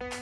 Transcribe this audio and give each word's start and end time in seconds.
ברוכים 0.00 0.12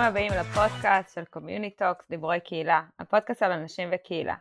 הבאים 0.00 0.32
לפודקאסט 0.32 1.14
של 1.14 1.22
Community 1.36 1.80
Talks, 1.80 2.04
דיבורי 2.10 2.40
קהילה, 2.40 2.82
הפודקאסט 2.98 3.42
על 3.42 3.52
אנשים 3.52 3.88
וקהילה. 3.92 4.34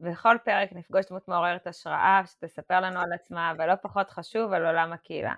בכל 0.00 0.36
פרק 0.44 0.72
נפגוש 0.72 1.06
דמות 1.06 1.28
מעוררת 1.28 1.66
השראה 1.66 2.22
שתספר 2.26 2.80
לנו 2.80 3.00
על 3.00 3.12
עצמה, 3.12 3.52
ולא 3.58 3.74
פחות 3.74 4.10
חשוב, 4.10 4.52
על 4.52 4.66
עולם 4.66 4.92
הקהילה. 4.92 5.34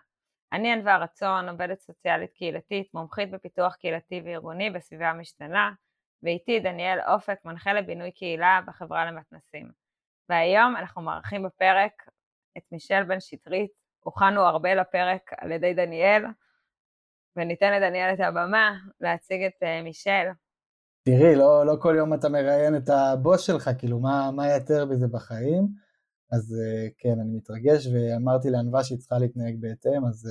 אני 0.52 0.72
ענווה 0.72 0.96
רצון, 0.96 1.48
עובדת 1.48 1.80
סוציאלית 1.80 2.32
קהילתית, 2.32 2.94
מומחית 2.94 3.30
בפיתוח 3.30 3.74
קהילתי 3.74 4.22
וארגוני 4.24 4.70
בסביבה 4.70 5.12
משתנה, 5.12 5.72
ואיתי 6.22 6.60
דניאל 6.60 6.98
אופק, 7.08 7.38
מנחה 7.44 7.72
לבינוי 7.72 8.10
קהילה 8.12 8.60
בחברה 8.66 9.06
למתנסים. 9.06 9.70
והיום 10.28 10.76
אנחנו 10.76 11.02
מארחים 11.02 11.42
בפרק 11.42 11.92
את 12.58 12.62
מישל 12.72 13.02
בן 13.04 13.20
שטרית, 13.20 13.70
הוכנו 14.00 14.40
הרבה 14.40 14.74
לפרק 14.74 15.30
על 15.38 15.52
ידי 15.52 15.74
דניאל, 15.74 16.24
וניתן 17.36 17.72
לדניאל 17.72 18.14
את 18.14 18.20
הבמה 18.20 18.78
להציג 19.00 19.42
את 19.42 19.62
uh, 19.62 19.84
מישל. 19.84 20.26
תראי, 21.02 21.34
לא, 21.34 21.66
לא 21.66 21.76
כל 21.80 21.94
יום 21.98 22.14
אתה 22.14 22.28
מראיין 22.28 22.76
את 22.76 22.88
הבוס 22.88 23.40
שלך, 23.40 23.70
כאילו, 23.78 24.00
מה, 24.00 24.30
מה 24.30 24.48
יותר 24.48 24.86
בזה 24.86 25.08
בחיים? 25.08 25.68
אז 26.32 26.56
uh, 26.60 26.92
כן, 26.98 27.20
אני 27.20 27.36
מתרגש, 27.36 27.86
ואמרתי 27.86 28.50
לענווה 28.50 28.84
שהיא 28.84 28.98
צריכה 28.98 29.18
להתנהג 29.18 29.56
בהתאם, 29.60 30.06
אז 30.08 30.28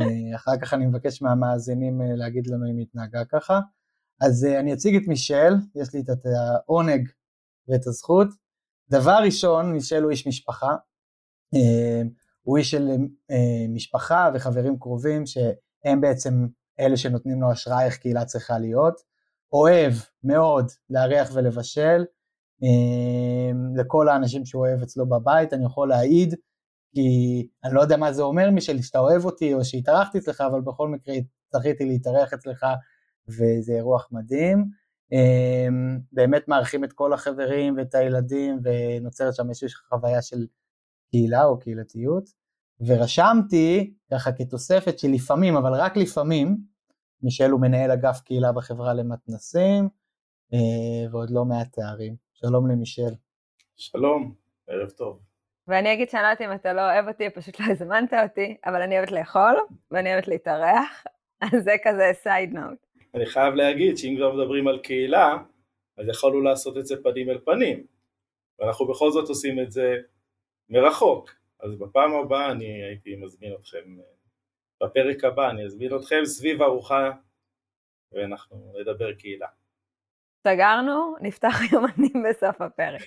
uh, 0.00 0.34
אחר 0.36 0.52
כך 0.62 0.74
אני 0.74 0.86
מבקש 0.86 1.22
מהמאזינים 1.22 2.00
להגיד 2.16 2.46
לנו 2.46 2.70
אם 2.70 2.76
היא 2.76 2.82
התנהגה 2.82 3.24
ככה. 3.24 3.60
אז 4.20 4.44
uh, 4.44 4.60
אני 4.60 4.72
אציג 4.74 4.96
את 4.96 5.08
מישל, 5.08 5.54
יש 5.74 5.94
לי 5.94 6.00
את 6.00 6.26
העונג 6.26 7.08
ואת 7.68 7.86
הזכות. 7.86 8.28
דבר 8.90 9.18
ראשון, 9.24 9.72
מישל 9.72 10.02
הוא 10.02 10.10
איש 10.10 10.26
משפחה. 10.26 10.70
Uh, 11.54 12.08
הוא 12.42 12.58
איש 12.58 12.70
של 12.70 12.88
uh, 13.30 13.34
משפחה 13.68 14.30
וחברים 14.34 14.78
קרובים, 14.78 15.26
ש... 15.26 15.38
הם 15.84 16.00
בעצם 16.00 16.46
אלה 16.80 16.96
שנותנים 16.96 17.42
לו 17.42 17.50
השראה 17.50 17.84
איך 17.84 17.96
קהילה 17.96 18.24
צריכה 18.24 18.58
להיות. 18.58 19.00
אוהב 19.52 19.92
מאוד 20.24 20.70
לארח 20.90 21.30
ולבשל, 21.34 22.04
לכל 23.76 24.08
האנשים 24.08 24.44
שהוא 24.44 24.66
אוהב 24.66 24.82
אצלו 24.82 25.08
בבית, 25.08 25.52
אני 25.52 25.64
יכול 25.64 25.88
להעיד, 25.88 26.34
כי 26.94 27.48
אני 27.64 27.74
לא 27.74 27.80
יודע 27.80 27.96
מה 27.96 28.12
זה 28.12 28.22
אומר 28.22 28.50
משל 28.50 28.82
שאתה 28.82 28.98
אוהב 28.98 29.24
אותי 29.24 29.54
או 29.54 29.64
שהתארחתי 29.64 30.18
אצלך, 30.18 30.40
אבל 30.40 30.60
בכל 30.60 30.88
מקרה 30.88 31.14
זכיתי 31.54 31.84
להתארח 31.84 32.32
אצלך 32.32 32.66
וזה 33.28 33.72
אירוח 33.72 34.08
מדהים. 34.12 34.64
אמ, 35.12 35.98
באמת 36.12 36.48
מארחים 36.48 36.84
את 36.84 36.92
כל 36.92 37.12
החברים 37.12 37.76
ואת 37.76 37.94
הילדים 37.94 38.58
ונוצרת 38.64 39.34
שם 39.34 39.48
איזושהי 39.48 39.68
חוויה 39.88 40.22
של 40.22 40.46
קהילה 41.10 41.44
או 41.44 41.58
קהילתיות. 41.58 42.24
ורשמתי, 42.86 43.94
ככה 44.10 44.32
כתוספת 44.32 44.98
שלפעמים, 44.98 45.56
אבל 45.56 45.70
רק 45.74 45.96
לפעמים, 45.96 46.56
מישל 47.22 47.50
הוא 47.50 47.60
מנהל 47.60 47.90
אגף 47.90 48.20
קהילה 48.20 48.52
בחברה 48.52 48.94
למתנסים, 48.94 49.88
אה, 50.52 51.12
ועוד 51.12 51.30
לא 51.30 51.44
מעט 51.44 51.72
תארים. 51.72 52.16
שלום 52.34 52.70
למישל. 52.70 53.14
שלום, 53.76 54.34
ערב 54.68 54.90
טוב. 54.90 55.20
ואני 55.68 55.92
אגיד 55.92 56.10
שאני 56.10 56.22
לא 56.22 56.26
יודעת 56.26 56.40
אם 56.40 56.54
אתה 56.54 56.72
לא 56.72 56.80
אוהב 56.80 57.08
אותי, 57.08 57.30
פשוט 57.30 57.60
לא 57.60 57.66
הזמנת 57.70 58.12
אותי, 58.22 58.56
אבל 58.66 58.82
אני 58.82 58.98
אוהבת 58.98 59.12
לאכול, 59.12 59.54
ואני 59.90 60.12
אוהבת 60.12 60.28
להתארח, 60.28 61.04
אז 61.40 61.64
זה 61.64 61.74
כזה 61.84 62.10
סייד 62.22 62.52
נוט. 62.52 62.83
אני 63.14 63.26
חייב 63.26 63.54
להגיד 63.54 63.96
שאם 63.96 64.14
כבר 64.16 64.32
מדברים 64.32 64.68
על 64.68 64.78
קהילה, 64.78 65.36
אז 65.98 66.08
יכולנו 66.08 66.40
לעשות 66.40 66.78
את 66.78 66.86
זה 66.86 67.02
פנים 67.02 67.30
אל 67.30 67.38
פנים, 67.44 67.86
ואנחנו 68.58 68.86
בכל 68.86 69.10
זאת 69.10 69.28
עושים 69.28 69.60
את 69.60 69.72
זה 69.72 69.96
מרחוק. 70.68 71.30
אז 71.60 71.78
בפעם 71.78 72.14
הבאה 72.14 72.52
אני 72.52 72.84
הייתי 72.84 73.16
מזמין 73.16 73.52
אתכם, 73.60 73.96
בפרק 74.82 75.24
הבא 75.24 75.50
אני 75.50 75.64
אזמין 75.64 75.96
אתכם 75.96 76.24
סביב 76.24 76.62
ארוחה 76.62 77.10
ואנחנו 78.12 78.72
נדבר 78.80 79.14
קהילה. 79.14 79.48
סגרנו, 80.48 81.14
נפתח 81.20 81.54
יומנים 81.72 82.24
בסוף 82.28 82.60
הפרק. 82.60 83.00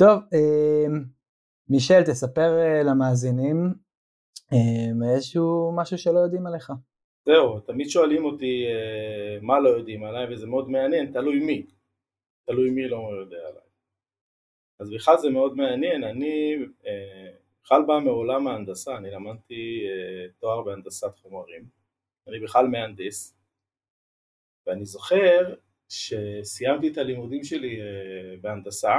טוב, 0.00 0.22
אמ, 0.34 1.04
מישל, 1.68 2.02
תספר 2.02 2.58
אה, 2.58 2.82
למאזינים 2.82 3.74
אמ, 4.52 5.02
איזשהו 5.14 5.72
משהו 5.76 5.98
שלא 5.98 6.18
יודעים 6.18 6.46
עליך. 6.46 6.72
זהו, 7.24 7.60
תמיד 7.60 7.88
שואלים 7.88 8.24
אותי 8.24 8.66
אה, 8.66 9.38
מה 9.42 9.60
לא 9.60 9.68
יודעים 9.68 10.04
עליי 10.04 10.34
וזה 10.34 10.46
מאוד 10.46 10.70
מעניין, 10.70 11.12
תלוי 11.12 11.38
מי. 11.40 11.66
תלוי 12.46 12.70
מי 12.70 12.88
לא 12.88 13.10
יודע 13.20 13.38
עליי. 13.38 13.70
אז 14.80 14.90
בכלל 14.90 15.18
זה 15.18 15.30
מאוד 15.30 15.56
מעניין, 15.56 16.04
אני 16.04 16.56
אה, 16.86 17.30
בכלל 17.62 17.82
בא 17.86 17.98
מעולם 18.04 18.46
ההנדסה, 18.46 18.96
אני 18.96 19.10
למדתי 19.10 19.86
אה, 19.88 20.28
תואר 20.38 20.62
בהנדסת 20.62 21.18
חומרים, 21.18 21.64
אני 22.28 22.40
בכלל 22.40 22.66
מהנדס, 22.66 23.36
ואני 24.66 24.84
זוכר 24.84 25.54
שסיימתי 25.88 26.88
את 26.88 26.98
הלימודים 26.98 27.44
שלי 27.44 27.80
אה, 27.80 28.36
בהנדסה, 28.40 28.94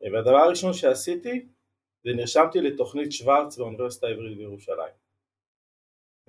והדבר 0.00 0.36
הראשון 0.36 0.72
שעשיתי 0.72 1.46
זה 2.04 2.10
נרשמתי 2.16 2.60
לתוכנית 2.60 3.12
שוורץ 3.12 3.58
באוניברסיטה 3.58 4.06
העברית 4.06 4.38
בירושלים. 4.38 5.07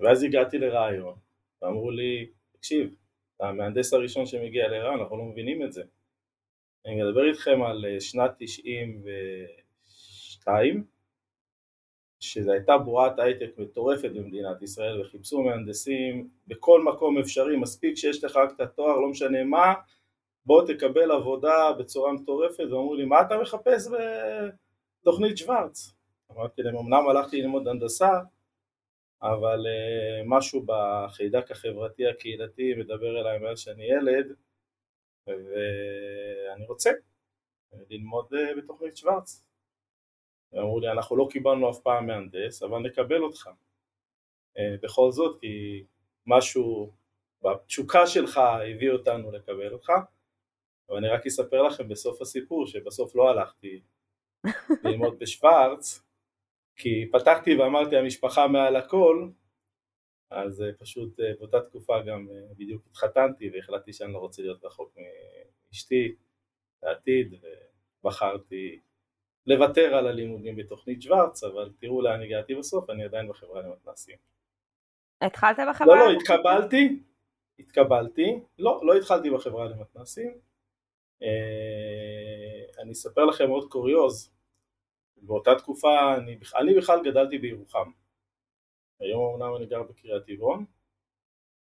ואז 0.00 0.22
הגעתי 0.22 0.58
לרעיון, 0.58 1.14
ואמרו 1.62 1.90
לי, 1.90 2.26
תקשיב, 2.52 2.94
אתה 3.36 3.48
המהנדס 3.48 3.92
הראשון 3.92 4.26
שמגיע 4.26 4.68
לרעיון, 4.68 5.00
אנחנו 5.00 5.16
לא 5.16 5.24
מבינים 5.24 5.62
את 5.62 5.72
זה. 5.72 5.82
אני 6.86 7.02
מדבר 7.02 7.28
איתכם 7.28 7.62
על 7.62 7.86
אה, 7.86 8.00
שנת 8.00 8.30
92 8.38 10.84
שזו 12.20 12.52
הייתה 12.52 12.78
בועת 12.78 13.18
הייטק 13.18 13.58
מטורפת 13.58 14.10
במדינת 14.10 14.62
ישראל 14.62 15.00
וחיפשו 15.00 15.42
מהנדסים 15.42 16.28
בכל 16.46 16.84
מקום 16.84 17.18
אפשרי, 17.18 17.56
מספיק 17.56 17.96
שיש 17.96 18.24
לך 18.24 18.36
רק 18.36 18.52
את 18.56 18.60
התואר, 18.60 18.96
לא 18.96 19.08
משנה 19.08 19.44
מה, 19.44 19.74
בוא 20.46 20.66
תקבל 20.66 21.12
עבודה 21.12 21.72
בצורה 21.78 22.12
מטורפת, 22.12 22.64
ואמרו 22.64 22.94
לי 22.94 23.04
מה 23.04 23.20
אתה 23.20 23.38
מחפש 23.38 23.88
בתוכנית 25.02 25.38
שוורץ? 25.38 25.92
אמרתי 26.32 26.62
להם 26.62 26.76
אמנם 26.76 27.08
הלכתי 27.08 27.42
ללמוד 27.42 27.68
הנדסה 27.68 28.10
אבל 29.22 29.66
uh, 29.66 30.24
משהו 30.26 30.66
בחיידק 30.66 31.50
החברתי 31.50 32.08
הקהילתי 32.08 32.74
מדבר 32.74 33.20
אליי 33.20 33.38
מאז 33.38 33.58
שאני 33.58 33.84
ילד 33.84 34.26
ואני 35.26 36.66
רוצה 36.66 36.90
ללמוד 37.90 38.34
אה, 38.34 38.56
בתוכנית 38.56 38.96
שוורץ. 38.96 39.44
אמרו 40.54 40.80
לי 40.80 40.92
אנחנו 40.92 41.16
לא 41.16 41.28
קיבלנו 41.30 41.70
אף 41.70 41.78
פעם 41.82 42.06
מהנדס 42.06 42.62
אבל 42.62 42.78
נקבל 42.78 43.22
אותך 43.22 43.50
אה, 44.58 44.74
בכל 44.82 45.10
זאת 45.12 45.40
כי 45.40 45.84
משהו 46.26 46.92
בתשוקה 47.42 48.06
שלך 48.06 48.38
הביא 48.38 48.90
אותנו 48.90 49.32
לקבל 49.32 49.72
אותך 49.72 49.92
ואני 50.88 51.08
רק 51.08 51.26
אספר 51.26 51.62
לכם 51.62 51.88
בסוף 51.88 52.20
הסיפור 52.20 52.66
שבסוף 52.66 53.16
לא 53.16 53.30
הלכתי 53.30 53.80
ללמוד 54.84 55.18
בשוורץ 55.18 56.02
כי 56.80 57.10
פתחתי 57.12 57.56
ואמרתי 57.56 57.96
המשפחה 57.96 58.48
מעל 58.48 58.76
הכל 58.76 59.28
אז 60.30 60.62
אה, 60.62 60.72
פשוט 60.78 61.20
אה, 61.20 61.32
באותה 61.38 61.60
תקופה 61.60 62.02
גם 62.02 62.28
אה, 62.30 62.54
בדיוק 62.56 62.86
התחתנתי 62.86 63.50
והחלטתי 63.50 63.92
שאני 63.92 64.12
לא 64.12 64.18
רוצה 64.18 64.42
להיות 64.42 64.64
רחוק 64.64 64.96
מאשתי 65.72 66.14
לעתיד 66.82 67.34
ובחרתי 68.02 68.80
לוותר 69.46 69.94
על 69.94 70.06
הלימודים 70.06 70.56
בתוכנית 70.56 71.02
שוורץ 71.02 71.44
אבל 71.44 71.72
תראו 71.80 72.02
לאן 72.02 72.22
הגעתי 72.22 72.54
בסוף 72.54 72.90
אני 72.90 73.04
עדיין 73.04 73.28
בחברה 73.28 73.62
למתנ"סים. 73.62 74.16
התחלת 75.20 75.56
בחברה? 75.70 75.96
לא 75.96 76.12
לא 76.12 76.18
התקבלתי 76.18 77.02
התקבלתי 77.58 78.40
לא 78.58 78.80
לא 78.82 78.94
התחלתי 78.94 79.30
בחברה 79.30 79.68
למתנ"סים 79.68 80.38
אני 82.82 82.92
אספר 82.92 83.24
לכם 83.24 83.50
עוד 83.50 83.68
קוריוז 83.68 84.39
באותה 85.22 85.54
תקופה 85.54 86.16
אני, 86.16 86.38
אני 86.56 86.74
בכלל 86.74 87.00
גדלתי 87.04 87.38
בירוחם. 87.38 87.90
היום 89.00 89.34
אמנם 89.34 89.56
אני 89.56 89.66
גר 89.66 89.82
בקריית 89.82 90.24
טבעון. 90.26 90.64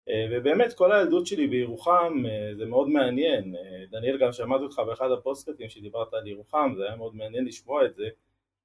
אה, 0.09 0.25
ובאמת 0.31 0.73
כל 0.73 0.91
הילדות 0.91 1.27
שלי 1.27 1.47
בירוחם 1.47 2.23
אה, 2.25 2.55
זה 2.55 2.65
מאוד 2.65 2.89
מעניין, 2.89 3.55
אה, 3.55 3.85
דניאל 3.89 4.17
גם 4.17 4.31
שמעתי 4.31 4.63
אותך 4.63 4.79
באחד 4.87 5.11
הפוסטקטים 5.11 5.69
שדיברת 5.69 6.13
על 6.13 6.27
ירוחם, 6.27 6.73
זה 6.77 6.83
היה 6.83 6.95
מאוד 6.95 7.15
מעניין 7.15 7.45
לשמוע 7.45 7.85
את 7.85 7.95
זה 7.95 8.09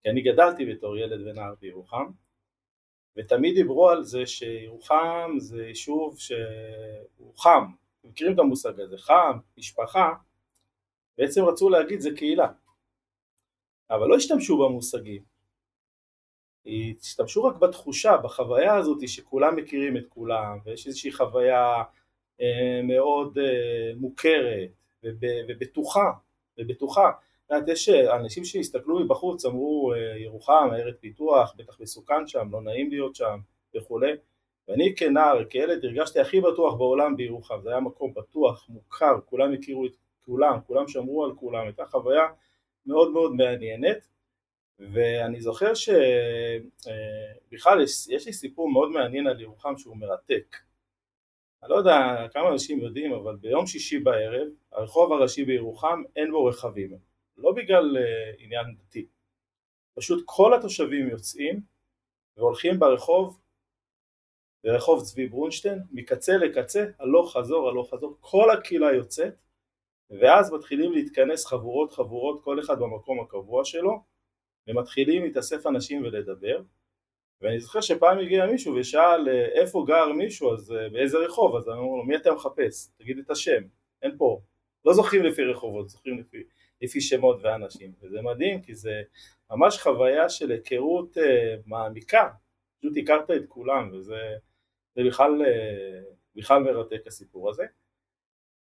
כי 0.02 0.10
אני 0.10 0.22
גדלתי 0.22 0.66
בתור 0.66 0.98
ילד 0.98 1.26
ונער 1.26 1.54
בירוחם. 1.60 2.10
ותמיד 3.16 3.54
דיברו 3.54 3.90
על 3.90 4.04
זה 4.04 4.26
שירוחם 4.26 5.34
זה 5.38 5.66
יישוב 5.66 6.19
שהוא 6.19 7.36
חם, 7.36 7.64
מכירים 8.04 8.34
את 8.34 8.38
המושג 8.38 8.80
הזה, 8.80 8.98
חם, 8.98 9.38
משפחה, 9.58 10.12
בעצם 11.19 11.44
רצו 11.44 11.69
להגיד 11.69 12.00
זה 12.00 12.10
קהילה 12.16 12.48
אבל 13.90 14.08
לא 14.08 14.17
השתמשו 14.17 14.58
במושגים. 14.58 15.23
השתמשו 17.00 17.44
רק 17.44 17.56
בתחושה, 17.56 18.17
בחוויה 18.17 18.75
הזאת 18.75 19.08
שכולם 19.08 19.56
מכירים 19.56 19.96
את 19.96 20.06
כולם 20.08 20.58
ויש 20.64 20.87
איזושהי 20.87 21.12
חוויה 21.12 21.82
מאוד 22.82 23.38
מוכרת 23.96 24.70
ובטוחה, 25.05 26.12
ובטוחה. 26.58 27.11
יודעת, 27.50 27.69
יש 27.69 27.88
אנשים 27.88 28.44
שהסתכלו 28.44 28.99
מבחוץ, 28.99 29.44
אמרו 29.44 29.93
ירוחם, 30.17 30.69
עיירת 30.73 30.96
פיתוח, 31.00 31.55
בטח 31.56 31.81
מסוכן 31.81 32.26
שם, 32.26 32.49
לא 32.52 32.62
נעים 32.62 32.90
להיות 32.90 33.14
שם 33.14 33.38
וכולי, 33.76 34.12
ואני 34.69 34.94
כנער, 34.96 35.44
כילד, 35.44 35.85
הרגשתי 35.85 36.20
הכי 36.20 36.40
בטוח 36.40 36.75
בעולם 36.75 37.17
בירוחם, 37.17 37.61
זה 37.62 37.70
היה 37.70 37.81
מקום 37.81 38.14
בטוח, 38.14 38.67
מוכר, 38.69 39.14
כולם 39.26 39.52
הכירו 39.52 39.87
את 39.87 39.93
כולם, 40.25 40.58
כולם 40.67 40.88
שמרו 40.88 41.25
על 41.25 41.35
כולם, 41.35 41.64
הייתה 41.64 41.87
חוויה 41.87 42.26
מאוד 42.86 43.12
מאוד 43.12 43.32
מעניינת, 43.32 44.08
ואני 44.78 45.40
זוכר 45.40 45.72
שבכלל 45.75 46.02
יש, 47.82 48.08
יש 48.08 48.26
לי 48.26 48.32
סיפור 48.32 48.72
מאוד 48.72 48.90
מעניין 48.90 49.26
על 49.26 49.40
ירוחם 49.40 49.78
שהוא 49.78 49.96
מרתק. 49.96 50.56
אני 51.62 51.70
לא 51.70 51.76
יודע 51.76 52.26
כמה 52.32 52.48
אנשים 52.52 52.80
יודעים, 52.80 53.12
אבל 53.12 53.36
ביום 53.36 53.66
שישי 53.66 53.98
בערב, 53.98 54.48
הרחוב 54.72 55.12
הראשי 55.12 55.44
בירוחם 55.44 56.02
אין 56.16 56.30
בו 56.30 56.44
רכבים, 56.44 56.98
לא 57.36 57.52
בגלל 57.52 57.96
uh, 57.96 58.00
עניין 58.38 58.75
דתי, 58.78 59.06
פשוט 59.94 60.22
כל 60.26 60.54
התושבים 60.54 61.08
יוצאים 61.08 61.60
והולכים 62.36 62.78
ברחוב 62.78 63.40
ברחוב 64.64 65.02
צבי 65.02 65.28
ברונשטיין, 65.28 65.82
מקצה 65.90 66.36
לקצה, 66.36 66.84
הלוך 66.98 67.36
חזור, 67.36 67.69
הלוך 67.69 67.94
חזור, 67.94 68.16
כל 68.20 68.50
הקהילה 68.50 68.92
יוצאת, 68.92 69.34
ואז 70.10 70.52
מתחילים 70.52 70.93
להתכנס 70.93 71.46
חבורות 71.46 71.93
חבורות, 71.93 72.44
כל 72.44 72.60
אחד 72.60 72.78
במקום 72.78 73.20
הקבוע 73.20 73.64
שלו, 73.64 74.02
ומתחילים 74.69 75.22
להתאסף 75.22 75.66
אנשים 75.66 76.02
ולדבר, 76.02 76.62
ואני 77.40 77.60
זוכר 77.60 77.81
שפעם 77.81 78.19
הגיע 78.19 78.46
מישהו 78.46 78.75
ושאל 78.75 79.28
איפה 79.28 79.84
גר 79.87 80.12
מישהו, 80.12 80.52
אז 80.55 80.72
אה, 80.72 80.88
באיזה 80.88 81.19
רחוב, 81.19 81.56
אז 81.56 81.69
אומר 81.69 81.96
לו 81.96 82.05
מי 82.05 82.16
אתה 82.16 82.32
מחפש? 82.32 82.88
תגיד 82.99 83.19
את 83.19 83.31
השם, 83.31 83.62
אין 84.02 84.19
פה, 84.19 84.40
לא 84.84 84.94
זוכרים 84.94 85.25
לפי 85.25 85.44
רחובות, 85.44 85.88
זוכרים 85.88 86.19
לפי, 86.19 86.43
לפי 86.82 87.00
שמות 87.00 87.40
ואנשים, 87.43 87.93
וזה 88.00 88.22
מדהים 88.22 88.62
כי 88.62 88.75
זה 88.75 89.02
ממש 89.50 89.78
חוויה 89.78 90.28
של 90.28 90.50
היכרות 90.50 91.16
uh, 91.16 91.20
מעמיקה, 91.66 92.28
פשוט 92.78 92.93
הכרת 93.02 93.31
את 93.31 93.46
כולם, 93.49 93.90
וזה 93.93 94.16
זה 94.94 95.02
בכלל, 95.06 95.43
אה, 95.43 96.00
בכלל 96.37 96.62
מרתק 96.62 97.06
הסיפור 97.06 97.50
הזה. 97.50 97.64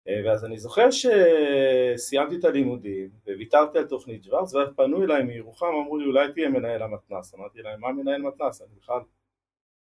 אה, 0.09 0.21
ואז 0.25 0.45
אני 0.45 0.59
זוכר 0.59 0.89
שסיימתי 0.91 2.37
את 2.37 2.45
הלימודים 2.45 3.11
וויתרתי 3.27 3.79
על 3.79 3.87
תוכנית 3.87 4.25
שוורץ 4.25 4.55
ואז 4.55 4.69
פנו 4.77 5.05
אליי 5.05 5.23
מירוחם 5.23 5.67
אמרו 5.67 5.99
לי 5.99 6.07
אולי 6.07 6.33
תהיה 6.33 6.49
מנהל 6.49 6.83
המתנ"ס. 6.83 7.35
אמרתי 7.35 7.63
להם 7.63 7.81
מה 7.81 7.93
מנהל 7.93 8.23
מתנ"ס 8.23 8.63
אני 8.63 8.71
בכלל 8.81 9.01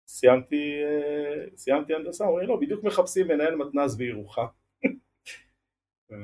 סיימתי, 0.07 0.83
אה, 0.83 1.45
סיימתי 1.55 1.95
הנדסה. 1.95 2.23
אמרו 2.23 2.39
לי 2.39 2.47
לא 2.47 2.55
בדיוק 2.55 2.83
מחפשים 2.83 3.27
מנהל 3.27 3.55
מתנ"ס 3.55 3.95
בירוחם 3.95 4.45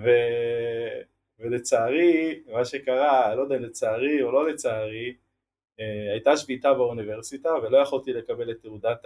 ו... 0.03 0.09
ולצערי 1.39 2.43
מה 2.47 2.65
שקרה 2.65 3.35
לא 3.35 3.41
יודע 3.41 3.57
לצערי 3.57 4.21
או 4.21 4.31
לא 4.31 4.49
לצערי 4.49 5.15
הייתה 6.11 6.37
שביתה 6.37 6.73
באוניברסיטה 6.73 7.49
ולא 7.63 7.77
יכולתי 7.77 8.13
לקבל 8.13 8.51
את 8.51 8.61
תעודת 8.61 9.05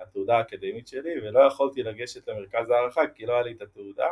התעודה 0.00 0.38
האקדמית 0.38 0.88
שלי 0.88 1.20
ולא 1.22 1.40
יכולתי 1.40 1.82
לגשת 1.82 2.28
למרכז 2.28 2.70
הערכה 2.70 3.06
כי 3.14 3.26
לא 3.26 3.32
היה 3.32 3.42
לי 3.42 3.52
את 3.52 3.62
התעודה. 3.62 4.08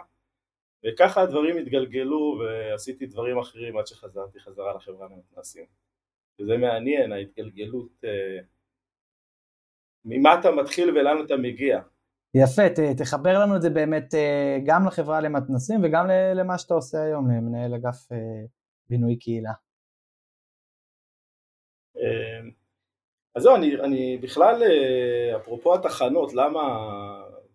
וככה 0.86 1.22
הדברים 1.22 1.56
התגלגלו 1.56 2.40
ועשיתי 2.40 3.06
דברים 3.06 3.38
אחרים 3.38 3.78
עד 3.78 3.86
שחזרתי 3.86 4.40
חזרה 4.40 4.74
לחברה 4.74 5.06
למתנ"סים. 5.06 5.64
וזה 6.40 6.56
מעניין 6.56 7.12
ההתגלגלות 7.12 8.04
אה, 8.04 8.38
ממה 10.04 10.40
אתה 10.40 10.50
מתחיל 10.50 10.90
ולאן 10.90 11.24
אתה 11.26 11.36
מגיע. 11.36 11.80
יפה, 12.34 12.68
ת, 12.68 13.00
תחבר 13.00 13.38
לנו 13.38 13.56
את 13.56 13.62
זה 13.62 13.70
באמת 13.70 14.14
אה, 14.14 14.58
גם 14.66 14.86
לחברה 14.86 15.20
למתנ"סים 15.20 15.80
וגם 15.84 16.06
למה 16.34 16.58
שאתה 16.58 16.74
עושה 16.74 17.02
היום, 17.02 17.30
למנהל 17.30 17.74
אגף 17.74 18.08
בינוי 18.88 19.16
קהילה. 19.18 19.52
אמ, 22.00 22.50
אז 23.34 23.42
זהו, 23.42 23.54
אני, 23.54 23.80
אני 23.80 24.18
בכלל, 24.22 24.62
אה, 24.62 25.36
אפרופו 25.36 25.74
התחנות, 25.74 26.34
למה, 26.34 26.60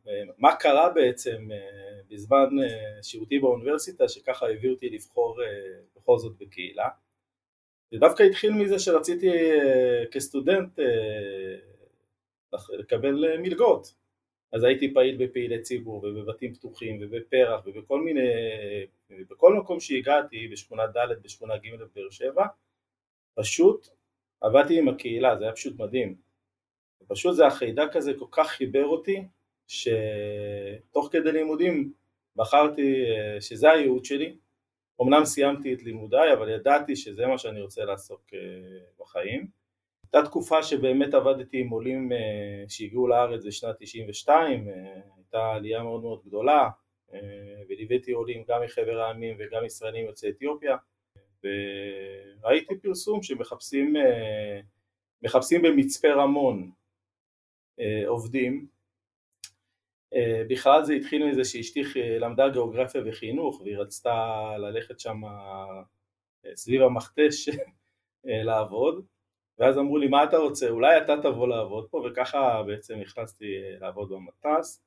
אה, 0.08 0.24
מה 0.38 0.56
קרה 0.56 0.90
בעצם 0.90 1.52
אה, 1.52 2.02
בזמן 2.10 2.50
שירותי 3.02 3.40
באוניברסיטה 3.40 4.10
שככה 4.10 4.50
הביא 4.50 4.70
אותי 4.70 4.90
לבחור 4.90 5.40
בכל 5.96 6.18
זאת 6.18 6.38
בקהילה? 6.38 6.90
זה 7.92 8.00
דווקא 8.00 8.24
התחיל 8.24 8.54
מזה 8.54 8.80
שרציתי 8.80 9.30
כסטודנט 10.12 10.80
לקבל 12.70 13.38
מלגות 13.38 13.94
אז 14.54 14.64
הייתי 14.64 14.94
פעיל 14.94 15.26
בפעילי 15.26 15.62
ציבור 15.62 16.04
ובבתים 16.04 16.54
פתוחים 16.54 16.98
ובפרח 17.02 17.62
ובכל 17.66 18.02
מיני, 18.02 18.30
בכל 19.10 19.54
מקום 19.54 19.80
שהגעתי 19.80 20.48
בשכונה 20.48 20.88
ד' 20.88 21.22
בשכונה 21.22 21.58
ג' 21.58 21.76
בבאר 21.76 22.10
שבע 22.10 22.46
פשוט 23.36 23.88
עבדתי 24.42 24.80
עם 24.80 24.88
הקהילה, 24.88 25.38
זה 25.38 25.44
היה 25.44 25.54
פשוט 25.54 25.80
מדהים. 25.80 26.16
פשוט 27.08 27.36
זה 27.36 27.48
החיידק 27.48 27.96
הזה 27.96 28.14
כל 28.20 28.26
כך 28.32 28.48
חיבר 28.48 28.86
אותי, 28.86 29.28
שתוך 29.68 31.10
כדי 31.12 31.32
לימודים 31.32 31.94
בחרתי 32.36 33.06
אה, 33.06 33.42
שזה 33.42 33.72
הייעוד 33.72 34.06
שלי. 34.06 34.38
אמנם 35.02 35.26
סיימתי 35.26 35.74
את 35.74 35.84
לימודיי, 35.84 36.34
אבל 36.34 36.50
ידעתי 36.50 36.96
שזה 36.96 37.28
מה 37.28 37.38
שאני 37.38 37.62
רוצה 37.62 37.86
לעסוק 37.86 38.22
אה, 38.34 38.40
בחיים. 39.00 39.48
הייתה 40.04 40.28
תקופה 40.30 40.64
שבאמת 40.64 41.14
עבדתי 41.14 41.60
עם 41.60 41.70
עולים 41.70 42.12
אה, 42.12 42.64
שהגיעו 42.68 43.08
לארץ 43.08 43.46
בשנת 43.46 43.76
92, 43.80 44.68
הייתה 45.18 45.52
עלייה 45.56 45.84
מאוד 45.84 46.02
מאוד 46.02 46.22
גדולה, 46.26 46.70
וליוויתי 47.70 48.12
עולים 48.12 48.44
גם 48.48 48.62
מחבר 48.64 49.00
העמים 49.00 49.38
וגם 49.40 49.66
ישראלים 49.66 50.06
יוצאי 50.06 50.30
אתיופיה. 50.30 50.78
וראיתי 51.46 52.78
פרסום 52.78 53.24
שמחפשים 53.24 53.96
אה, 53.96 54.60
מחפשים 55.22 55.62
במצפה 55.62 56.08
רמון 56.08 56.72
אה, 57.80 58.04
עובדים. 58.08 58.68
אה, 60.14 60.44
בכלל 60.50 60.84
זה 60.84 60.94
התחיל 60.94 61.30
מזה 61.30 61.44
שאשתי 61.44 61.84
למדה 62.20 62.50
גיאוגרפיה 62.50 63.02
וחינוך 63.06 63.62
והיא 63.62 63.78
רצתה 63.78 64.14
ללכת 64.58 65.00
שם 65.00 65.22
סביב 66.56 66.82
המכתש 66.82 67.50
לעבוד. 68.24 69.06
ואז 69.60 69.78
אמרו 69.78 69.98
לי 69.98 70.08
מה 70.08 70.24
אתה 70.24 70.38
רוצה? 70.38 70.70
אולי 70.70 70.98
אתה 70.98 71.14
תבוא 71.24 71.48
לעבוד 71.48 71.88
פה. 71.90 72.06
וככה 72.06 72.64
בעצם 72.64 73.00
נכנסתי 73.00 73.46
לעבוד 73.80 74.10
במטס. 74.10 74.84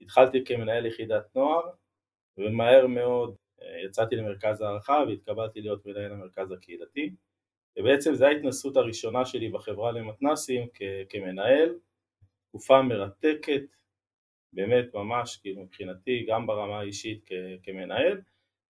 התחלתי 0.00 0.44
כמנהל 0.44 0.86
יחידת 0.86 1.36
נוער 1.36 1.62
ומהר 2.38 2.86
מאוד 2.86 3.36
יצאתי 3.86 4.16
למרכז 4.16 4.60
הערכה 4.60 5.04
והתקבלתי 5.08 5.60
להיות 5.60 5.86
מנהל 5.86 6.12
המרכז 6.12 6.52
הקהילתי. 6.52 7.14
ובעצם 7.78 8.14
זו 8.14 8.24
ההתנסות 8.24 8.76
הראשונה 8.76 9.24
שלי 9.24 9.48
בחברה 9.48 9.92
למתנסים 9.92 10.68
כמנהל, 11.08 11.78
תקופה 12.48 12.82
מרתקת, 12.82 13.62
באמת 14.52 14.94
ממש 14.94 15.36
כאילו 15.36 15.62
מבחינתי 15.62 16.26
גם 16.28 16.46
ברמה 16.46 16.78
האישית 16.78 17.28
כמנהל 17.62 18.20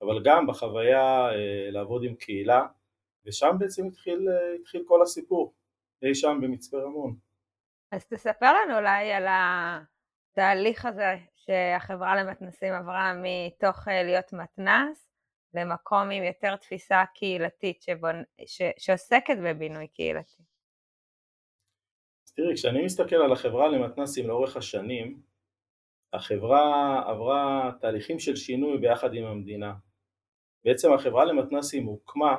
אבל 0.03 0.23
גם 0.25 0.47
בחוויה 0.47 1.31
אה, 1.31 1.71
לעבוד 1.71 2.05
עם 2.05 2.15
קהילה. 2.15 2.67
ושם 3.27 3.57
בעצם 3.59 3.87
התחיל, 3.87 4.29
אה, 4.29 4.55
התחיל 4.61 4.83
כל 4.87 5.03
הסיפור, 5.03 5.55
אי 6.03 6.15
שם 6.15 6.39
במצפה 6.43 6.77
רמון. 6.77 7.17
אז 7.93 8.07
תספר 8.07 8.53
לנו 8.53 8.79
אולי 8.79 9.13
על 9.13 9.27
התהליך 9.29 10.87
הזה 10.87 11.15
שהחברה 11.47 12.23
למתנסים 12.23 12.73
עברה 12.73 13.13
מתוך 13.23 13.89
אה, 13.89 14.03
להיות 14.03 14.33
מתנס 14.33 15.09
למקום 15.55 16.11
עם 16.11 16.23
יותר 16.23 16.57
תפיסה 16.57 17.05
קהילתית 17.15 17.83
שבונ... 17.83 18.23
ש... 18.47 18.63
שעוסקת 18.79 19.37
בבינוי 19.45 19.89
קהילתי. 19.89 20.43
תראי, 22.35 22.55
כשאני 22.55 22.85
מסתכל 22.85 23.17
על 23.17 23.33
החברה 23.33 23.69
למתנסים 23.69 24.29
לאורך 24.29 24.57
השנים, 24.57 25.23
החברה 26.13 27.03
עברה 27.11 27.71
תהליכים 27.81 28.19
של 28.19 28.37
שינוי 28.37 28.79
ביחד 28.79 29.15
עם 29.15 29.25
המדינה. 29.25 29.75
בעצם 30.65 30.93
החברה 30.93 31.25
למתנסים 31.25 31.87
הוקמה 31.87 32.37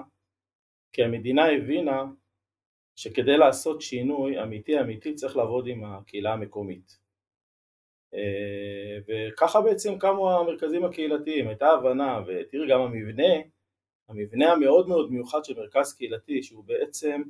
כי 0.94 1.04
המדינה 1.04 1.46
הבינה 1.46 2.04
שכדי 2.96 3.38
לעשות 3.38 3.82
שינוי 3.82 4.44
אמיתי 4.44 4.80
אמיתי 4.80 5.14
צריך 5.14 5.38
לעבוד 5.38 5.68
עם 5.68 5.86
הקהילה 5.86 6.34
המקומית. 6.34 7.03
אה, 8.14 8.98
וככה 9.08 9.62
בעצם 9.62 9.98
קמו 10.00 10.32
המרכזים 10.32 10.86
הקהילתיים, 10.86 11.48
הייתה 11.48 11.70
הבנה, 11.70 12.20
ותראי 12.28 12.68
גם 12.70 12.82
המבנה, 12.82 13.34
המבנה 14.10 14.52
המאוד 14.52 14.88
מאוד 14.88 15.12
מיוחד 15.12 15.46
של 15.46 15.54
מרכז 15.58 15.94
קהילתי 15.94 16.44
שהוא 16.44 16.64
בעצם 16.64 17.22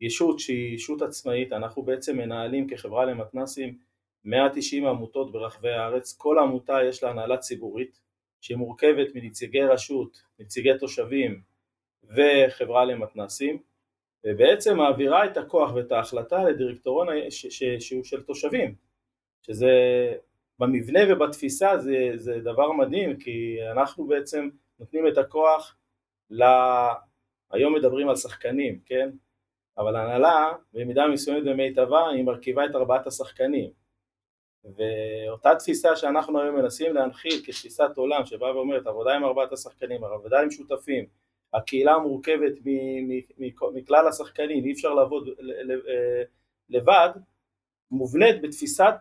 ישות 0.00 0.38
שהיא 0.38 0.74
ישות 0.74 1.02
עצמאית, 1.02 1.52
אנחנו 1.52 1.82
בעצם 1.82 2.16
מנהלים 2.16 2.68
כחברה 2.68 3.04
למתנסים 3.04 3.78
190 4.24 4.86
עמותות 4.86 5.32
ברחבי 5.32 5.70
הארץ, 5.70 6.16
כל 6.18 6.38
עמותה 6.38 6.78
יש 6.88 7.02
לה 7.02 7.10
הנהלה 7.10 7.36
ציבורית 7.36 8.00
שהיא 8.40 8.56
מורכבת 8.56 9.14
מנציגי 9.14 9.62
רשות, 9.62 10.22
נציגי 10.38 10.78
תושבים 10.78 11.42
וחברה 12.04 12.84
למתנסים 12.84 13.58
ובעצם 14.26 14.76
מעבירה 14.76 15.24
את 15.24 15.36
הכוח 15.36 15.74
ואת 15.74 15.92
ההחלטה 15.92 16.44
לדירקטורון 16.44 17.08
שהוא 17.80 18.04
של 18.04 18.22
תושבים 18.22 18.74
שזה 19.42 19.70
במבנה 20.58 21.00
ובתפיסה 21.08 21.78
זה, 21.78 22.12
זה 22.16 22.40
דבר 22.40 22.72
מדהים, 22.72 23.16
כי 23.16 23.58
אנחנו 23.72 24.06
בעצם 24.06 24.48
נותנים 24.78 25.08
את 25.08 25.18
הכוח 25.18 25.76
ל... 26.30 26.42
היום 27.50 27.74
מדברים 27.74 28.08
על 28.08 28.16
שחקנים, 28.16 28.80
כן? 28.86 29.10
אבל 29.78 29.96
הנהלה 29.96 30.52
במידה 30.72 31.06
מסוימת 31.06 31.44
במיטבה 31.44 32.08
היא 32.08 32.24
מרכיבה 32.24 32.64
את 32.64 32.74
ארבעת 32.74 33.06
השחקנים 33.06 33.70
ואותה 34.64 35.54
תפיסה 35.58 35.96
שאנחנו 35.96 36.40
היום 36.40 36.56
מנסים 36.56 36.94
להנחיל 36.94 37.42
כתפיסת 37.44 37.90
עולם 37.96 38.24
שבאה 38.24 38.56
ואומרת 38.56 38.86
עבודה 38.86 39.14
עם 39.14 39.24
ארבעת 39.24 39.52
השחקנים, 39.52 40.04
עבודה 40.04 40.40
עם 40.40 40.50
שותפים, 40.50 41.06
הקהילה 41.54 41.98
מורכבת 41.98 42.52
מכלל 43.74 44.08
השחקנים, 44.08 44.64
אי 44.64 44.72
אפשר 44.72 44.94
לעבוד 44.94 45.28
אה, 45.28 46.22
לבד, 46.68 47.10
מובנית 47.90 48.42
בתפיסת 48.42 48.94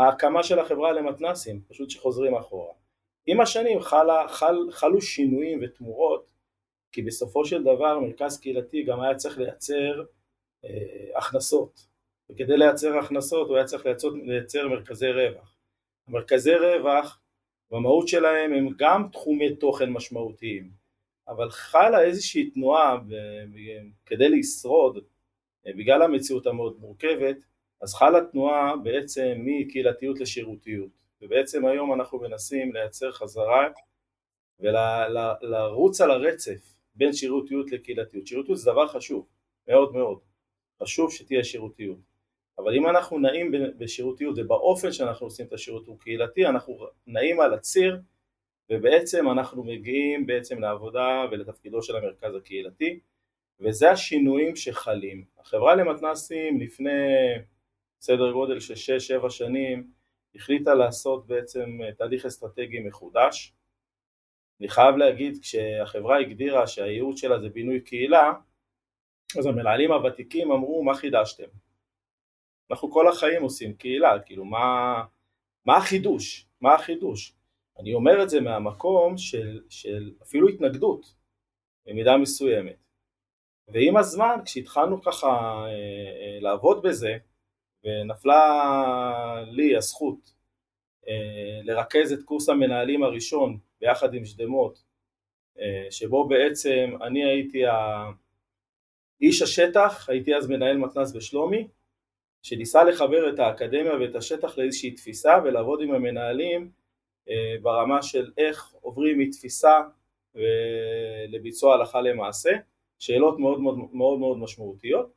ההקמה 0.00 0.42
של 0.42 0.58
החברה 0.58 0.92
למתנסים, 0.92 1.60
פשוט 1.68 1.90
שחוזרים 1.90 2.34
אחורה. 2.34 2.72
עם 3.26 3.40
השנים 3.40 3.80
חלה, 3.80 4.28
חל, 4.28 4.56
חלו 4.70 5.00
שינויים 5.00 5.60
ותמורות 5.62 6.26
כי 6.92 7.02
בסופו 7.02 7.44
של 7.44 7.62
דבר 7.62 7.98
מרכז 7.98 8.40
קהילתי 8.40 8.82
גם 8.82 9.00
היה 9.00 9.14
צריך 9.14 9.38
לייצר 9.38 10.04
אה, 10.64 11.18
הכנסות 11.18 11.86
וכדי 12.30 12.56
לייצר 12.56 12.98
הכנסות 12.98 13.48
הוא 13.48 13.56
היה 13.56 13.64
צריך 13.64 13.86
לייצר, 13.86 14.08
לייצר 14.08 14.68
מרכזי 14.68 15.10
רווח. 15.10 15.56
מרכזי 16.08 16.54
רווח 16.54 17.20
במהות 17.70 18.08
שלהם 18.08 18.52
הם 18.52 18.68
גם 18.76 19.08
תחומי 19.12 19.56
תוכן 19.56 19.90
משמעותיים 19.90 20.70
אבל 21.28 21.50
חלה 21.50 22.02
איזושהי 22.02 22.50
תנועה 22.50 22.98
כדי 24.06 24.28
לשרוד 24.28 24.98
אה, 25.66 25.72
בגלל 25.72 26.02
המציאות 26.02 26.46
המאוד 26.46 26.76
מורכבת 26.78 27.36
אז 27.82 27.94
חלה 27.94 28.24
תנועה 28.32 28.76
בעצם 28.76 29.34
מקהילתיות 29.38 30.20
לשירותיות 30.20 30.90
ובעצם 31.22 31.66
היום 31.66 31.92
אנחנו 31.92 32.18
מנסים 32.18 32.72
לייצר 32.72 33.12
חזרה 33.12 33.68
ולרוץ 34.60 36.00
על 36.00 36.10
הרצף 36.10 36.74
בין 36.94 37.12
שירותיות 37.12 37.72
לקהילתיות. 37.72 38.26
שירותיות 38.26 38.58
זה 38.58 38.70
דבר 38.70 38.88
חשוב, 38.88 39.26
מאוד 39.68 39.92
מאוד, 39.92 40.18
חשוב 40.82 41.12
שתהיה 41.12 41.44
שירותיות. 41.44 41.98
אבל 42.58 42.74
אם 42.74 42.86
אנחנו 42.88 43.18
נעים 43.18 43.52
בשירותיות 43.78 44.34
ובאופן 44.38 44.92
שאנחנו 44.92 45.26
עושים 45.26 45.46
את 45.46 45.52
השירות 45.52 45.86
הוא 45.86 45.98
קהילתי, 45.98 46.46
אנחנו 46.46 46.78
נעים 47.06 47.40
על 47.40 47.54
הציר 47.54 48.00
ובעצם 48.70 49.30
אנחנו 49.30 49.64
מגיעים 49.64 50.26
בעצם 50.26 50.60
לעבודה 50.60 51.24
ולתפקידו 51.30 51.82
של 51.82 51.96
המרכז 51.96 52.34
הקהילתי 52.34 53.00
וזה 53.60 53.90
השינויים 53.90 54.56
שחלים. 54.56 55.24
החברה 55.38 55.74
למתנסים 55.74 56.60
לפני 56.60 56.90
סדר 58.00 58.32
גודל 58.32 58.60
של 58.60 58.74
6-7 59.24 59.30
שנים 59.30 59.90
החליטה 60.34 60.74
לעשות 60.74 61.26
בעצם 61.26 61.78
תהליך 61.96 62.26
אסטרטגי 62.26 62.80
מחודש 62.80 63.54
אני 64.60 64.68
חייב 64.68 64.96
להגיד 64.96 65.38
כשהחברה 65.42 66.18
הגדירה 66.18 66.66
שהייעוד 66.66 67.16
שלה 67.16 67.40
זה 67.40 67.48
בינוי 67.48 67.80
קהילה 67.80 68.32
אז 69.38 69.46
המנהלים 69.46 69.92
הוותיקים 69.92 70.52
אמרו 70.52 70.84
מה 70.84 70.94
חידשתם? 70.94 71.48
אנחנו 72.70 72.90
כל 72.90 73.08
החיים 73.08 73.42
עושים 73.42 73.74
קהילה, 73.74 74.20
כאילו 74.26 74.44
מה, 74.44 75.02
מה 75.64 75.76
החידוש? 75.76 76.46
מה 76.60 76.74
החידוש? 76.74 77.34
אני 77.78 77.94
אומר 77.94 78.22
את 78.22 78.30
זה 78.30 78.40
מהמקום 78.40 79.18
של, 79.18 79.60
של 79.68 80.12
אפילו 80.22 80.48
התנגדות 80.48 81.14
במידה 81.86 82.16
מסוימת 82.16 82.76
ועם 83.68 83.96
הזמן 83.96 84.36
כשהתחלנו 84.44 85.02
ככה 85.02 85.28
אה, 85.28 85.68
אה, 85.68 86.38
לעבוד 86.40 86.82
בזה 86.82 87.18
ונפלה 87.84 89.44
לי 89.46 89.76
הזכות 89.76 90.34
אה, 91.08 91.60
לרכז 91.64 92.12
את 92.12 92.22
קורס 92.22 92.48
המנהלים 92.48 93.02
הראשון 93.02 93.58
ביחד 93.80 94.14
עם 94.14 94.24
שדמות, 94.24 94.82
אה, 95.60 95.86
שבו 95.90 96.28
בעצם 96.28 96.90
אני 97.02 97.24
הייתי 97.24 97.62
איש 99.20 99.42
השטח, 99.42 100.08
הייתי 100.08 100.34
אז 100.34 100.48
מנהל 100.48 100.76
מתנ"ס 100.76 101.12
בשלומי, 101.12 101.68
שניסה 102.42 102.84
לחבר 102.84 103.34
את 103.34 103.38
האקדמיה 103.38 103.92
ואת 104.00 104.14
השטח 104.14 104.58
לאיזושהי 104.58 104.90
תפיסה 104.90 105.38
ולעבוד 105.44 105.80
עם 105.82 105.94
המנהלים 105.94 106.70
אה, 107.28 107.54
ברמה 107.62 108.02
של 108.02 108.30
איך 108.38 108.74
עוברים 108.80 109.18
מתפיסה 109.18 109.80
לביצוע 111.28 111.74
הלכה 111.74 112.00
למעשה, 112.00 112.50
שאלות 112.98 113.38
מאוד 113.38 113.60
מאוד 113.60 113.78
מאוד, 113.92 114.18
מאוד 114.18 114.38
משמעותיות 114.38 115.12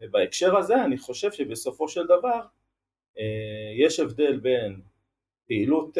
ובהקשר 0.00 0.56
הזה 0.56 0.84
אני 0.84 0.98
חושב 0.98 1.32
שבסופו 1.32 1.88
של 1.88 2.06
דבר 2.06 2.40
יש 3.78 4.00
הבדל 4.00 4.40
בין 4.40 4.80
פעילות 5.46 5.98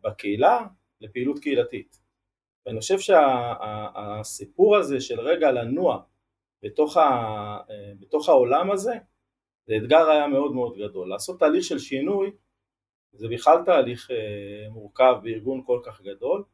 בקהילה 0.00 0.66
לפעילות 1.00 1.38
קהילתית. 1.38 2.00
ואני 2.66 2.80
חושב 2.80 2.98
שהסיפור 2.98 4.74
שה, 4.74 4.80
הזה 4.80 5.00
של 5.00 5.20
רגע 5.20 5.52
לנוע 5.52 6.02
בתוך, 6.62 6.96
ה, 6.96 7.58
בתוך 8.00 8.28
העולם 8.28 8.70
הזה 8.70 8.92
זה 9.66 9.76
אתגר 9.76 10.10
היה 10.10 10.28
מאוד 10.28 10.54
מאוד 10.54 10.78
גדול. 10.78 11.08
לעשות 11.08 11.38
תהליך 11.38 11.64
של 11.64 11.78
שינוי 11.78 12.30
זה 13.12 13.28
בכלל 13.28 13.64
תהליך 13.64 14.10
אה, 14.10 14.68
מורכב 14.70 15.14
בארגון 15.22 15.62
כל 15.66 15.80
כך 15.84 16.00
גדול 16.00 16.44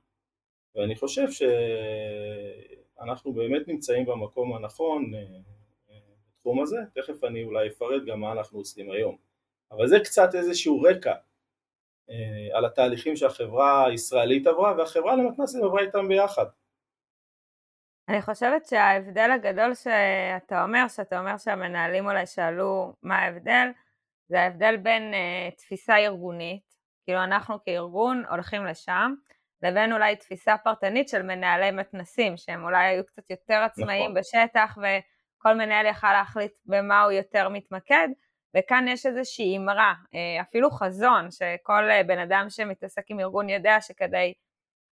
ואני 0.75 0.97
חושב 0.97 1.27
שאנחנו 1.31 3.33
באמת 3.33 3.69
נמצאים 3.69 4.07
במקום 4.07 4.57
הנכון 4.57 5.15
אה, 5.15 5.21
אה, 5.21 5.58
בתחום 6.49 6.63
הזה, 6.63 6.77
תכף 6.95 7.25
אני 7.25 7.45
אולי 7.45 7.69
אפרט 7.69 8.03
גם 8.07 8.21
מה 8.21 8.33
אנחנו 8.33 8.59
עושים 8.59 8.91
היום. 8.91 9.17
אבל 9.73 9.87
זה 9.87 9.97
קצת 10.05 10.35
איזשהו 10.35 10.83
רקע 10.83 11.15
אה, 12.11 12.59
על 12.59 12.65
התהליכים 12.65 13.17
שהחברה 13.17 13.87
הישראלית 13.87 14.47
עברה 14.47 14.75
והחברה 14.79 15.17
למתנ"סים 15.17 15.65
עברה 15.65 15.81
איתם 15.81 16.09
ביחד. 16.09 16.47
אני 18.09 18.23
חושבת 18.23 18.67
שההבדל 18.67 19.31
הגדול 19.31 19.75
שאתה 19.75 20.63
אומר, 20.65 20.89
שאתה 20.89 21.21
אומר 21.21 21.39
שהמנהלים 21.39 22.07
אולי 22.07 22.27
שאלו 22.27 22.93
מה 23.03 23.19
ההבדל, 23.19 23.69
זה 24.29 24.41
ההבדל 24.41 24.77
בין 24.77 25.13
uh, 25.13 25.57
תפיסה 25.57 25.97
ארגונית, 25.97 26.75
כאילו 27.05 27.25
אנחנו 27.25 27.65
כארגון 27.65 28.25
הולכים 28.31 28.65
לשם, 28.65 29.15
לבין 29.63 29.93
אולי 29.93 30.17
תפיסה 30.17 30.57
פרטנית 30.65 31.09
של 31.09 31.23
מנהלי 31.23 31.71
מתנסים, 31.71 32.37
שהם 32.37 32.65
אולי 32.65 32.87
היו 32.87 33.07
קצת 33.07 33.31
יותר 33.31 33.55
עצמאיים 33.55 34.11
נכון. 34.11 34.15
בשטח 34.15 34.79
וכל 35.39 35.55
מנהל 35.55 35.87
יכל 35.87 36.13
להחליט 36.13 36.53
במה 36.67 37.03
הוא 37.03 37.13
יותר 37.13 37.49
מתמקד, 37.49 38.09
וכאן 38.57 38.89
יש 38.89 39.07
איזושהי 39.07 39.57
אמרה, 39.57 39.95
אה, 40.15 40.43
אפילו 40.43 40.71
חזון, 40.71 41.31
שכל 41.31 41.91
אה, 41.91 42.03
בן 42.03 42.19
אדם 42.19 42.47
שמתעסק 42.49 43.03
עם 43.09 43.21
ארגון 43.21 43.49
יודע 43.49 43.81
שכדי 43.81 44.35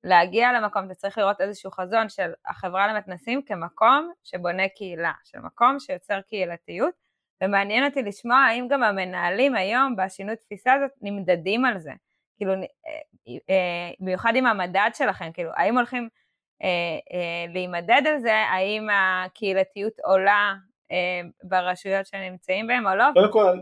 להגיע 0.05 0.53
למקום 0.53 0.85
אתה 0.85 0.95
צריך 0.95 1.19
לראות 1.19 1.41
איזשהו 1.41 1.71
חזון 1.71 2.09
של 2.09 2.33
החברה 2.47 2.93
למתנסים 2.93 3.43
כמקום 3.43 4.13
שבונה 4.25 4.69
קהילה, 4.69 5.13
של 5.25 5.39
מקום 5.39 5.79
שיוצר 5.81 6.21
קהילתיות, 6.21 6.95
ומעניין 7.43 7.85
אותי 7.85 8.03
לשמוע 8.03 8.37
האם 8.37 8.69
גם 8.71 8.83
המנהלים 8.83 9.55
היום 9.55 9.97
בשינוי 9.97 10.37
תפיסה 10.37 10.73
הזאת 10.73 10.91
נמדדים 11.01 11.65
על 11.65 11.79
זה, 11.79 11.93
כאילו 12.37 12.53
אה, 12.53 13.91
במיוחד 14.01 14.33
עם 14.37 14.47
המדד 14.47 14.91
שלכם, 14.95 15.33
כאילו 15.33 15.51
האם 15.57 15.77
הולכים 15.79 16.09
להימדד 17.49 18.03
על 18.07 18.21
זה, 18.21 18.35
האם 18.35 18.89
הקהילתיות 18.91 19.93
עולה 20.05 20.55
אה, 20.93 21.21
ברשויות 21.43 22.07
שנמצאים 22.07 22.67
בהם 22.67 22.87
או 22.87 22.95
לא? 22.95 23.05
קודם 23.15 23.33
כל, 23.33 23.59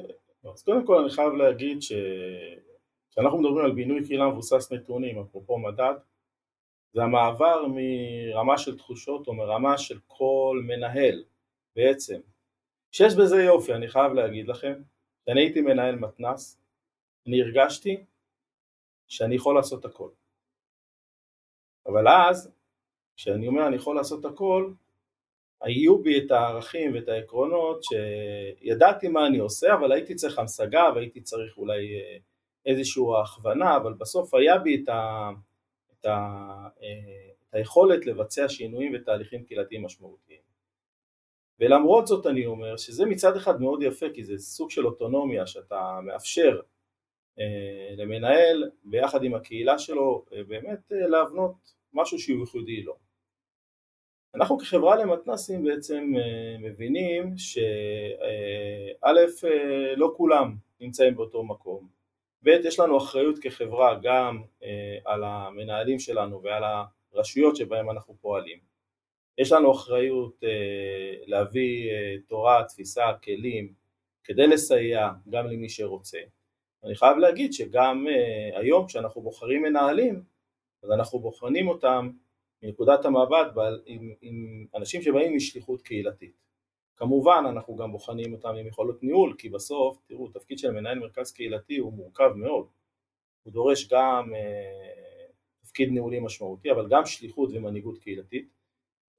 אז 0.53 0.63
קודם 0.63 0.87
כל 0.87 0.99
אני 1.03 1.11
חייב 1.11 1.33
להגיד 1.33 1.79
שכשאנחנו 1.83 3.39
מדברים 3.39 3.65
על 3.65 3.73
בינוי 3.73 4.07
קהילה 4.07 4.29
מבוסס 4.29 4.73
נתונים, 4.73 5.21
אפרופו 5.21 5.59
מדד, 5.59 5.95
זה 6.93 7.03
המעבר 7.03 7.65
מרמה 7.69 8.59
של 8.59 8.79
תחושות 8.79 9.27
או 9.27 9.35
מרמה 9.35 9.79
של 9.79 9.99
כל 10.07 10.61
מנהל 10.67 11.25
בעצם, 11.77 12.21
שיש 12.93 13.15
בזה 13.15 13.43
יופי, 13.43 13.75
אני 13.75 13.89
חייב 13.89 14.13
להגיד 14.13 14.49
לכם, 14.49 14.83
כשאני 15.23 15.41
הייתי 15.41 15.61
מנהל 15.61 15.97
מתנ"ס, 15.97 16.61
אני 17.27 17.43
הרגשתי 17.43 18.05
שאני 19.09 19.35
יכול 19.35 19.55
לעשות 19.55 19.85
הכל. 19.85 20.09
אבל 21.87 22.09
אז, 22.09 22.53
כשאני 23.21 23.49
אומר 23.49 23.67
אני 23.67 23.77
יכול 23.77 23.97
לעשות 23.97 24.25
הכל, 24.25 24.73
היו 25.61 26.03
בי 26.03 26.19
את 26.19 26.31
הערכים 26.31 26.95
ואת 26.95 27.09
העקרונות 27.09 27.81
שידעתי 27.85 29.09
מה 29.09 29.27
אני 29.27 29.39
עושה 29.39 29.75
אבל 29.75 29.93
הייתי 29.93 30.15
צריך 30.15 30.39
המשגה 30.39 30.91
והייתי 30.95 31.21
צריך 31.21 31.59
אולי 31.59 31.95
אה, 31.95 32.17
איזושהי 32.67 33.03
הכוונה 33.23 33.77
אבל 33.77 33.93
בסוף 33.93 34.35
היה 34.35 34.59
בי 34.59 34.83
את, 34.85 34.89
ה, 34.89 35.31
את, 35.93 36.07
ה, 36.07 36.19
אה, 36.83 37.31
את 37.49 37.55
היכולת 37.55 38.07
לבצע 38.07 38.49
שינויים 38.49 38.93
ותהליכים 38.95 39.45
קהילתיים 39.45 39.85
משמעותיים. 39.85 40.41
ולמרות 41.59 42.07
זאת 42.07 42.27
אני 42.27 42.47
אומר 42.47 42.77
שזה 42.77 43.07
מצד 43.07 43.37
אחד 43.37 43.61
מאוד 43.61 43.83
יפה 43.83 44.07
כי 44.15 44.25
זה 44.25 44.39
סוג 44.39 44.71
של 44.71 44.87
אוטונומיה 44.87 45.47
שאתה 45.47 45.99
מאפשר 46.03 46.61
אה, 47.39 47.95
למנהל 47.97 48.71
ביחד 48.85 49.25
עם 49.25 49.35
הקהילה 49.35 49.79
שלו 49.79 50.25
באמת 50.49 50.93
להבנות 51.11 51.81
משהו 51.93 52.19
שהוא 52.19 52.41
ייחודי 52.41 52.83
לו 52.83 53.10
אנחנו 54.35 54.59
כחברה 54.59 54.97
למתנסים 54.97 55.65
בעצם 55.65 56.13
אה, 56.19 56.57
מבינים 56.59 57.39
שא' 57.39 57.61
אה, 59.05 59.11
אה, 59.45 59.95
לא 59.97 60.13
כולם 60.17 60.57
נמצאים 60.81 61.15
באותו 61.15 61.45
מקום 61.45 61.89
ב', 62.43 62.49
יש 62.49 62.81
לנו 62.81 62.99
אחריות 62.99 63.39
כחברה 63.39 63.99
גם 64.03 64.43
על 65.05 65.25
המנהלים 65.25 65.99
שלנו 65.99 66.43
ועל 66.43 66.63
הרשויות 67.13 67.57
שבהם 67.57 67.91
אנחנו 67.91 68.15
פועלים. 68.21 68.59
יש 69.39 69.53
לנו 69.53 69.73
אחריות 69.73 70.43
להביא 71.27 71.91
תורה, 72.27 72.65
תפיסה, 72.69 73.05
כלים, 73.25 73.73
כדי 74.25 74.47
לסייע 74.47 75.11
גם 75.29 75.47
למי 75.47 75.69
שרוצה. 75.69 76.19
אני 76.85 76.95
חייב 76.95 77.17
להגיד 77.17 77.53
שגם 77.53 78.07
היום 78.55 78.87
כשאנחנו 78.87 79.23
בוחרים 79.23 79.63
מנהלים, 79.63 80.23
אז 80.83 80.91
אנחנו 80.91 81.19
בוחנים 81.19 81.69
אותם 81.69 82.11
מנקודת 82.63 83.05
המבט 83.05 83.53
עם, 83.87 84.13
עם 84.21 84.67
אנשים 84.75 85.03
שבאים 85.03 85.37
משליחות 85.37 85.83
קהילתית. 85.83 86.41
כמובן 86.97 87.45
אנחנו 87.49 87.77
גם 87.77 87.93
בוחנים 87.93 88.33
אותם 88.33 88.49
עם 88.49 88.67
יכולות 88.67 89.03
ניהול, 89.03 89.35
כי 89.39 89.49
בסוף, 89.49 89.99
תראו, 90.07 90.29
תפקיד 90.29 90.59
של 90.59 90.71
מנהל 90.71 90.99
מרכז 90.99 91.33
קהילתי 91.33 91.79
הוא 91.79 91.93
מורכב 91.93 92.33
מאוד. 92.37 92.67
הוא 93.43 93.53
דורש 93.53 93.89
גם 93.89 94.35
אה, 94.35 95.31
תפקיד 95.63 95.89
ניהולי 95.91 96.21
משמעותי, 96.21 96.71
אבל 96.71 96.89
גם 96.91 97.07
שליחות 97.07 97.51
ומנהיגות 97.53 97.99
קהילתית. 97.99 98.49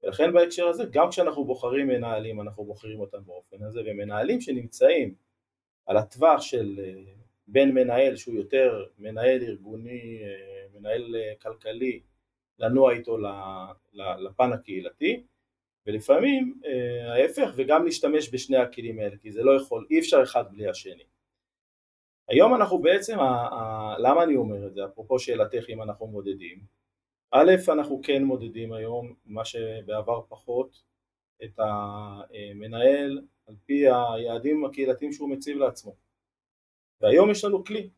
ולכן 0.02 0.32
בהקשר 0.32 0.66
הזה, 0.66 0.84
גם 0.90 1.10
כשאנחנו 1.10 1.44
בוחרים 1.44 1.88
מנהלים, 1.88 2.40
אנחנו 2.40 2.64
בוחרים 2.64 3.00
אותם 3.00 3.24
באופן 3.24 3.62
הזה, 3.62 3.80
ומנהלים 3.86 4.40
שנמצאים 4.40 5.14
על 5.86 5.96
הטווח 5.96 6.40
של 6.40 6.80
אה, 6.84 7.12
בין 7.46 7.74
מנהל 7.74 8.16
שהוא 8.16 8.34
יותר 8.34 8.84
מנהל 8.98 9.42
ארגוני, 9.42 10.22
אה, 10.22 10.78
מנהל 10.78 11.16
אה, 11.16 11.32
כלכלי, 11.42 12.00
לנוע 12.62 12.92
איתו 12.92 13.18
לפן 13.94 14.52
הקהילתי, 14.52 15.22
ולפעמים 15.86 16.60
אה, 16.64 17.12
ההפך 17.12 17.52
וגם 17.56 17.84
להשתמש 17.84 18.34
בשני 18.34 18.56
הכלים 18.56 18.98
האלה 18.98 19.16
כי 19.16 19.32
זה 19.32 19.42
לא 19.42 19.56
יכול, 19.56 19.86
אי 19.90 19.98
אפשר 19.98 20.22
אחד 20.22 20.44
בלי 20.52 20.68
השני. 20.68 21.04
היום 22.28 22.54
אנחנו 22.54 22.78
בעצם, 22.78 23.18
למה 23.98 24.22
אני 24.22 24.36
אומר 24.36 24.66
את 24.66 24.74
זה, 24.74 24.84
אפרופו 24.84 25.18
שאלתך 25.18 25.64
אם 25.68 25.82
אנחנו 25.82 26.06
מודדים, 26.06 26.58
א' 27.30 27.52
אנחנו 27.68 28.00
כן 28.02 28.24
מודדים 28.24 28.72
היום, 28.72 29.14
מה 29.24 29.44
שבעבר 29.44 30.20
פחות, 30.28 30.82
את 31.44 31.58
המנהל 31.58 33.22
על 33.46 33.54
פי 33.64 33.84
היעדים 33.88 34.64
הקהילתיים 34.64 35.12
שהוא 35.12 35.30
מציב 35.30 35.56
לעצמו. 35.56 35.94
והיום 37.00 37.30
יש 37.30 37.44
לנו 37.44 37.64
כלי, 37.64 37.90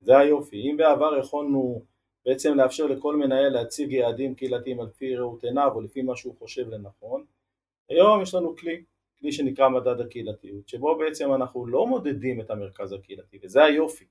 זה 0.00 0.18
היופי, 0.18 0.70
אם 0.70 0.76
בעבר 0.76 1.18
יכולנו 1.18 1.84
בעצם 2.26 2.54
לאפשר 2.54 2.86
לכל 2.86 3.16
מנהל 3.16 3.48
להציג 3.48 3.92
יעדים 3.92 4.34
קהילתיים 4.34 4.80
על 4.80 4.88
פי 4.88 5.16
ראות 5.16 5.44
עיניו 5.44 5.70
או 5.74 5.80
לפי 5.80 6.02
מה 6.02 6.16
שהוא 6.16 6.34
חושב 6.38 6.68
לנכון. 6.68 7.24
היום 7.88 8.22
יש 8.22 8.34
לנו 8.34 8.56
כלי, 8.56 8.82
כלי 9.20 9.32
שנקרא 9.32 9.68
מדד 9.68 10.00
הקהילתיות, 10.00 10.68
שבו 10.68 10.98
בעצם 10.98 11.34
אנחנו 11.34 11.66
לא 11.66 11.86
מודדים 11.86 12.40
את 12.40 12.50
המרכז 12.50 12.92
הקהילתי, 12.92 13.38
וזה 13.42 13.64
היופי. 13.64 14.04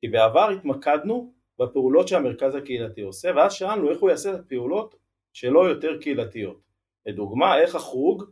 כי 0.00 0.08
בעבר 0.08 0.48
התמקדנו 0.50 1.32
בפעולות 1.58 2.08
שהמרכז 2.08 2.54
הקהילתי 2.54 3.00
עושה, 3.00 3.30
ואז 3.36 3.52
שאלנו 3.52 3.90
איך 3.90 4.00
הוא 4.00 4.10
יעשה 4.10 4.34
את 4.34 4.40
הפעולות 4.40 4.94
שלא 5.32 5.68
יותר 5.68 5.98
קהילתיות. 6.00 6.60
לדוגמה, 7.06 7.58
איך 7.58 7.74
החוג 7.74 8.24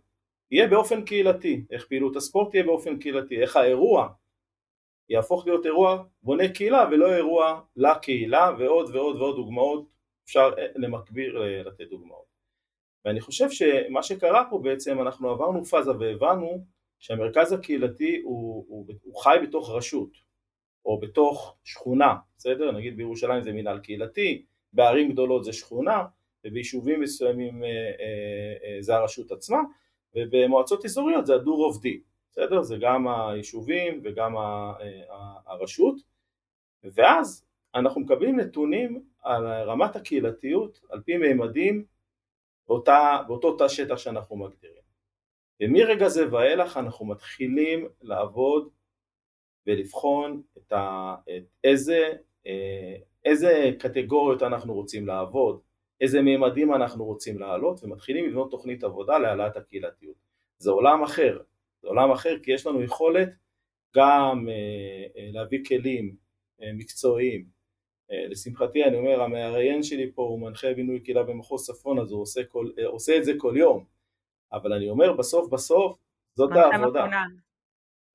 יהיה 0.50 0.68
באופן 0.68 1.04
קהילתי, 1.04 1.64
איך 1.70 1.86
פעילות 1.86 2.16
הספורט 2.16 2.50
תהיה 2.50 2.62
באופן 2.62 2.98
קהילתי, 2.98 3.42
איך 3.42 3.56
האירוע 3.56 4.08
יהפוך 5.08 5.46
להיות 5.46 5.66
אירוע 5.66 6.02
בונה 6.22 6.48
קהילה 6.48 6.88
ולא 6.90 7.14
אירוע 7.14 7.60
לקהילה 7.76 8.50
ועוד 8.58 8.90
ועוד 8.94 9.16
ועוד 9.16 9.36
דוגמאות 9.36 9.88
אפשר 10.24 10.50
אה, 10.58 10.66
למקביר 10.76 11.42
אה, 11.42 11.62
לתת 11.62 11.88
דוגמאות 11.90 12.28
ואני 13.04 13.20
חושב 13.20 13.50
שמה 13.50 14.02
שקרה 14.02 14.44
פה 14.50 14.58
בעצם 14.58 15.00
אנחנו 15.00 15.30
עברנו 15.30 15.64
פאזה 15.64 15.90
והבנו 15.90 16.64
שהמרכז 16.98 17.52
הקהילתי 17.52 18.20
הוא, 18.24 18.64
הוא, 18.68 18.86
הוא 19.02 19.22
חי 19.22 19.36
בתוך 19.42 19.70
רשות 19.70 20.10
או 20.84 21.00
בתוך 21.00 21.56
שכונה, 21.64 22.14
בסדר? 22.38 22.72
נגיד 22.72 22.96
בירושלים 22.96 23.42
זה 23.42 23.52
מנהל 23.52 23.78
קהילתי, 23.78 24.44
בערים 24.72 25.12
גדולות 25.12 25.44
זה 25.44 25.52
שכונה 25.52 26.04
וביישובים 26.44 27.00
מסוימים 27.00 27.64
אה, 27.64 28.76
זה 28.80 28.96
הרשות 28.96 29.32
עצמה 29.32 29.58
ובמועצות 30.14 30.84
אזוריות 30.84 31.26
זה 31.26 31.34
הדו 31.34 31.56
רובדי 31.56 32.00
בסדר? 32.30 32.62
זה 32.62 32.76
גם 32.80 33.08
היישובים 33.08 34.00
וגם 34.04 34.34
הרשות 35.46 35.96
ואז 36.84 37.46
אנחנו 37.74 38.00
מקבלים 38.00 38.40
נתונים 38.40 39.04
על 39.22 39.46
רמת 39.46 39.96
הקהילתיות 39.96 40.80
על 40.90 41.00
פי 41.00 41.16
מימדים 41.16 41.84
באותה, 42.68 43.18
באותו 43.26 43.56
תא 43.56 43.68
שטח 43.68 43.96
שאנחנו 43.96 44.36
מגדירים 44.36 44.82
ומרגע 45.60 46.08
זה 46.08 46.32
ואילך 46.32 46.76
אנחנו 46.76 47.06
מתחילים 47.06 47.88
לעבוד 48.02 48.68
ולבחון 49.66 50.42
את, 50.58 50.72
ה, 50.72 51.14
את 51.36 51.42
איזה, 51.64 52.12
אה, 52.46 52.96
איזה 53.24 53.70
קטגוריות 53.78 54.42
אנחנו 54.42 54.74
רוצים 54.74 55.06
לעבוד, 55.06 55.60
איזה 56.00 56.22
מימדים 56.22 56.74
אנחנו 56.74 57.04
רוצים 57.04 57.38
לעלות 57.38 57.84
ומתחילים 57.84 58.28
לבנות 58.28 58.50
תוכנית 58.50 58.84
עבודה 58.84 59.18
להעלאת 59.18 59.56
הקהילתיות. 59.56 60.16
זה 60.58 60.70
עולם 60.70 61.02
אחר, 61.02 61.38
זה 61.82 61.88
עולם 61.88 62.10
אחר 62.10 62.38
כי 62.42 62.52
יש 62.52 62.66
לנו 62.66 62.82
יכולת 62.82 63.28
גם 63.96 64.48
אה, 64.48 65.06
אה, 65.16 65.28
להביא 65.32 65.64
כלים 65.64 66.16
אה, 66.62 66.72
מקצועיים. 66.72 67.58
לשמחתי 68.30 68.84
אני 68.84 68.96
אומר 68.96 69.22
המראיין 69.22 69.82
שלי 69.82 70.12
פה 70.14 70.22
הוא 70.22 70.40
מנחה 70.40 70.74
בינוי 70.74 71.00
קהילה 71.00 71.22
במחוז 71.22 71.66
צפון 71.66 71.98
אז 71.98 72.12
הוא 72.12 72.22
עושה, 72.22 72.44
כל, 72.44 72.70
עושה 72.84 73.16
את 73.16 73.24
זה 73.24 73.32
כל 73.38 73.54
יום. 73.56 73.84
אבל 74.52 74.72
אני 74.72 74.88
אומר 74.90 75.12
בסוף 75.12 75.50
בסוף 75.50 75.98
זאת 76.34 76.50
העבודה. 76.52 77.06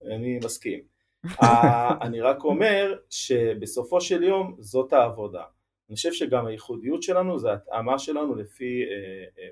אני 0.02 0.40
מסכים. 0.46 0.80
אני 2.06 2.22
רק 2.22 2.44
אומר 2.44 2.98
שבסופו 3.10 4.02
של 4.02 4.24
יום 4.24 4.56
זאת 4.60 4.94
העבודה. 4.94 5.44
אני 5.90 5.96
חושב 5.96 6.14
שגם 6.14 6.46
הייחודיות 6.46 7.04
שלנו 7.04 7.40
זה 7.40 7.54
התאמה 7.54 8.00
שלנו 8.00 8.36
לפי 8.36 8.84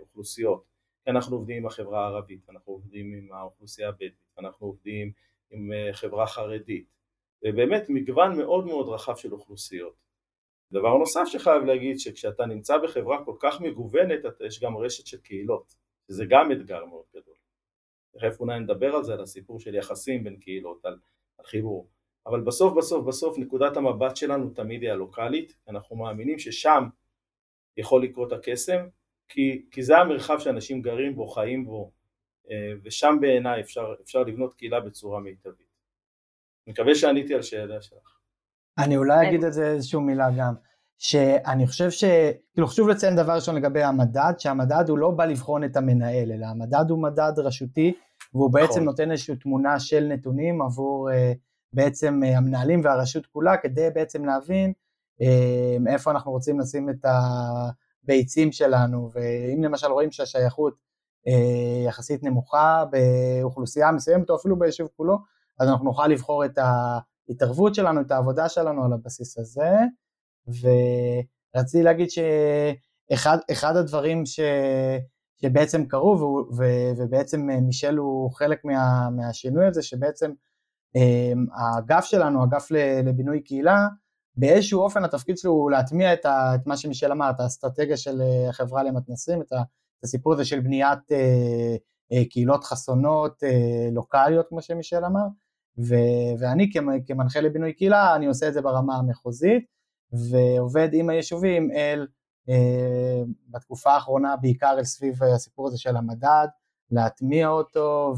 אוכלוסיות 0.01 0.70
אנחנו 1.07 1.35
עובדים 1.35 1.57
עם 1.57 1.65
החברה 1.65 2.03
הערבית, 2.03 2.49
אנחנו 2.49 2.73
עובדים 2.73 3.13
עם 3.13 3.33
האוכלוסייה 3.33 3.89
הבדואית, 3.89 4.13
אנחנו 4.39 4.67
עובדים 4.67 5.11
עם 5.51 5.73
אה, 5.73 5.93
חברה 5.93 6.27
חרדית, 6.27 6.85
ובאמת 7.45 7.89
מגוון 7.89 8.37
מאוד 8.37 8.65
מאוד 8.65 8.89
רחב 8.89 9.15
של 9.15 9.33
אוכלוסיות. 9.33 9.95
דבר 10.71 10.97
נוסף 10.97 11.23
שחייב 11.25 11.63
להגיד 11.63 11.99
שכשאתה 11.99 12.45
נמצא 12.45 12.77
בחברה 12.77 13.25
כל 13.25 13.35
כך 13.39 13.61
מגוונת 13.61 14.19
יש 14.47 14.63
גם 14.63 14.77
רשת 14.77 15.07
של 15.07 15.17
קהילות, 15.17 15.75
שזה 16.07 16.25
גם 16.29 16.51
אתגר 16.51 16.85
מאוד 16.85 17.05
גדול. 17.15 17.35
תכף 18.11 18.39
אולי 18.39 18.59
נדבר 18.59 18.95
על 18.95 19.03
זה, 19.03 19.13
על 19.13 19.21
הסיפור 19.21 19.59
של 19.59 19.75
יחסים 19.75 20.23
בין 20.23 20.39
קהילות, 20.39 20.85
על, 20.85 20.99
על 21.37 21.45
חיבור. 21.45 21.87
אבל 22.25 22.41
בסוף 22.41 22.73
בסוף 22.77 23.05
בסוף 23.05 23.37
נקודת 23.37 23.77
המבט 23.77 24.15
שלנו 24.15 24.49
תמיד 24.49 24.81
היא 24.81 24.91
הלוקאלית, 24.91 25.53
אנחנו 25.67 25.95
מאמינים 25.95 26.39
ששם 26.39 26.83
יכול 27.77 28.03
לקרות 28.03 28.31
הקסם 28.31 28.87
כי, 29.31 29.65
כי 29.71 29.83
זה 29.83 29.97
המרחב 29.97 30.39
שאנשים 30.39 30.81
גרים 30.81 31.15
בו, 31.15 31.27
חיים 31.27 31.65
בו, 31.65 31.91
אה, 32.51 32.73
ושם 32.83 33.17
בעיניי 33.21 33.61
אפשר, 33.61 33.93
אפשר 34.03 34.23
לבנות 34.23 34.53
קהילה 34.53 34.79
בצורה 34.79 35.19
מיטבית. 35.19 35.71
אני 36.67 36.73
מקווה 36.73 36.95
שעניתי 36.95 37.33
על 37.33 37.41
שאלה 37.41 37.81
שלך. 37.81 38.17
אני 38.77 38.97
אולי 38.97 39.27
אגיד 39.27 39.43
את 39.43 39.53
זה 39.53 39.67
איזושהי 39.67 39.99
מילה 39.99 40.27
גם, 40.37 40.53
שאני 40.97 41.67
חושב 41.67 41.91
ש... 41.91 42.03
כאילו 42.53 42.67
חשוב 42.67 42.89
לציין 42.89 43.15
דבר 43.15 43.33
ראשון 43.33 43.55
לגבי 43.55 43.83
המדד, 43.83 44.33
שהמדד 44.37 44.89
הוא 44.89 44.97
לא 44.97 45.11
בא 45.11 45.25
לבחון 45.25 45.63
את 45.63 45.77
המנהל, 45.77 46.31
אלא 46.31 46.45
המדד 46.45 46.85
הוא 46.89 47.03
מדד 47.03 47.33
רשותי, 47.37 47.93
והוא 48.33 48.53
בעצם 48.53 48.71
נכון. 48.71 48.83
נותן 48.83 49.11
איזושהי 49.11 49.35
תמונה 49.35 49.79
של 49.79 50.07
נתונים 50.07 50.61
עבור 50.61 51.09
uh, 51.09 51.13
בעצם 51.73 52.21
uh, 52.23 52.37
המנהלים 52.37 52.81
והרשות 52.83 53.25
כולה, 53.25 53.57
כדי 53.57 53.89
בעצם 53.95 54.25
להבין 54.25 54.73
uh, 55.21 55.93
איפה 55.93 56.11
אנחנו 56.11 56.31
רוצים 56.31 56.59
לשים 56.59 56.89
את 56.89 57.05
ה... 57.05 57.11
ביצים 58.03 58.51
שלנו, 58.51 59.09
ואם 59.13 59.63
למשל 59.63 59.87
רואים 59.87 60.11
שהשייכות 60.11 60.73
אה, 61.27 61.83
יחסית 61.87 62.23
נמוכה 62.23 62.83
באוכלוסייה 62.91 63.91
מסוימת 63.91 64.29
או 64.29 64.35
אפילו 64.35 64.59
ביישוב 64.59 64.89
כולו, 64.97 65.17
אז 65.59 65.69
אנחנו 65.69 65.85
נוכל 65.85 66.07
לבחור 66.07 66.45
את 66.45 66.57
ההתערבות 66.57 67.75
שלנו, 67.75 68.01
את 68.01 68.11
העבודה 68.11 68.49
שלנו 68.49 68.85
על 68.85 68.93
הבסיס 68.93 69.37
הזה, 69.37 69.71
ורציתי 70.47 71.83
להגיד 71.83 72.07
שאחד 72.09 73.75
הדברים 73.75 74.25
ש, 74.25 74.39
שבעצם 75.41 75.85
קרו, 75.85 76.17
ו, 76.17 76.23
ו, 76.57 76.63
ובעצם 76.97 77.47
מישל 77.61 77.97
הוא 77.97 78.31
חלק 78.31 78.65
מה, 78.65 79.09
מהשינוי 79.09 79.67
הזה, 79.67 79.83
שבעצם 79.83 80.31
אה, 80.95 81.33
האגף 81.55 82.05
שלנו, 82.05 82.43
אגף 82.43 82.67
לבינוי 83.03 83.41
קהילה, 83.43 83.87
באיזשהו 84.35 84.81
אופן 84.81 85.03
התפקיד 85.03 85.37
שלו 85.37 85.51
הוא 85.51 85.71
להטמיע 85.71 86.13
את, 86.13 86.25
ה, 86.25 86.55
את 86.55 86.67
מה 86.67 86.77
שמישל 86.77 87.11
אמר, 87.11 87.29
את 87.29 87.39
האסטרטגיה 87.39 87.97
של 87.97 88.21
אה, 88.21 88.49
החברה 88.49 88.83
למתנסים, 88.83 89.41
את, 89.41 89.51
ה, 89.51 89.61
את 89.99 90.03
הסיפור 90.03 90.33
הזה 90.33 90.45
של 90.45 90.59
בניית 90.59 91.11
אה, 91.11 91.75
אה, 92.11 92.25
קהילות 92.29 92.63
חסונות 92.63 93.43
אה, 93.43 93.89
לוקאליות 93.91 94.47
כמו 94.49 94.61
שמישל 94.61 95.05
אמר, 95.05 95.25
ו, 95.77 95.95
ואני 96.39 96.69
כמנחה 97.07 97.39
לבינוי 97.39 97.73
קהילה 97.73 98.15
אני 98.15 98.25
עושה 98.25 98.47
את 98.47 98.53
זה 98.53 98.61
ברמה 98.61 98.95
המחוזית 98.95 99.65
ועובד 100.11 100.89
עם 100.93 101.09
היישובים 101.09 101.71
אל 101.71 102.07
אה, 102.49 103.21
בתקופה 103.49 103.91
האחרונה 103.91 104.35
בעיקר 104.35 104.75
אל 104.77 104.83
סביב 104.83 105.23
הסיפור 105.23 105.67
הזה 105.67 105.77
של 105.77 105.97
המדד, 105.97 106.47
להטמיע 106.91 107.47
אותו 107.47 108.13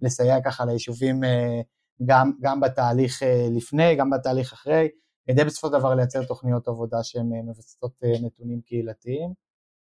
ולסייע 0.00 0.40
ככה 0.44 0.64
ליישובים 0.64 1.24
אה, 1.24 1.60
גם, 2.06 2.32
גם 2.40 2.60
בתהליך 2.60 3.22
לפני, 3.50 3.96
גם 3.96 4.10
בתהליך 4.10 4.52
אחרי, 4.52 4.88
כדי 5.26 5.44
בסופו 5.44 5.66
של 5.66 5.72
דבר 5.78 5.94
לייצר 5.94 6.24
תוכניות 6.24 6.68
עבודה 6.68 7.02
שהן 7.02 7.48
מבססות 7.48 8.00
נתונים 8.22 8.60
קהילתיים. 8.60 9.34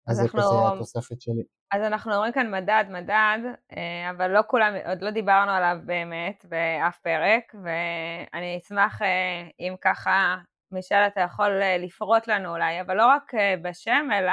אז 0.08 0.18
זה 0.18 0.28
כזה 0.30 0.74
התוספת 0.74 1.22
שלי. 1.22 1.44
אז 1.72 1.82
אנחנו 1.82 2.14
אומרים 2.14 2.34
כאן 2.34 2.52
מדד, 2.52 2.86
מדד, 2.90 3.40
אה, 3.78 4.10
אבל 4.10 4.32
לא 4.32 4.42
כולם, 4.48 4.74
עוד 4.86 5.02
לא 5.02 5.12
דיברנו 5.12 5.52
עליו 5.52 5.78
באמת 5.86 6.46
באף 6.50 7.00
פרק, 7.00 7.56
ואני 7.64 8.58
אשמח 8.58 9.02
אה, 9.02 9.48
אם 9.60 9.76
ככה, 9.82 10.36
מישל, 10.72 10.96
אתה 11.08 11.22
יכול 11.22 11.62
אה, 11.62 11.78
לפרוט 11.78 12.28
לנו 12.28 12.50
אולי, 12.50 12.82
אבל 12.82 12.98
לא 12.98 13.06
רק 13.06 13.32
בשם, 13.62 14.08
אלא 14.14 14.32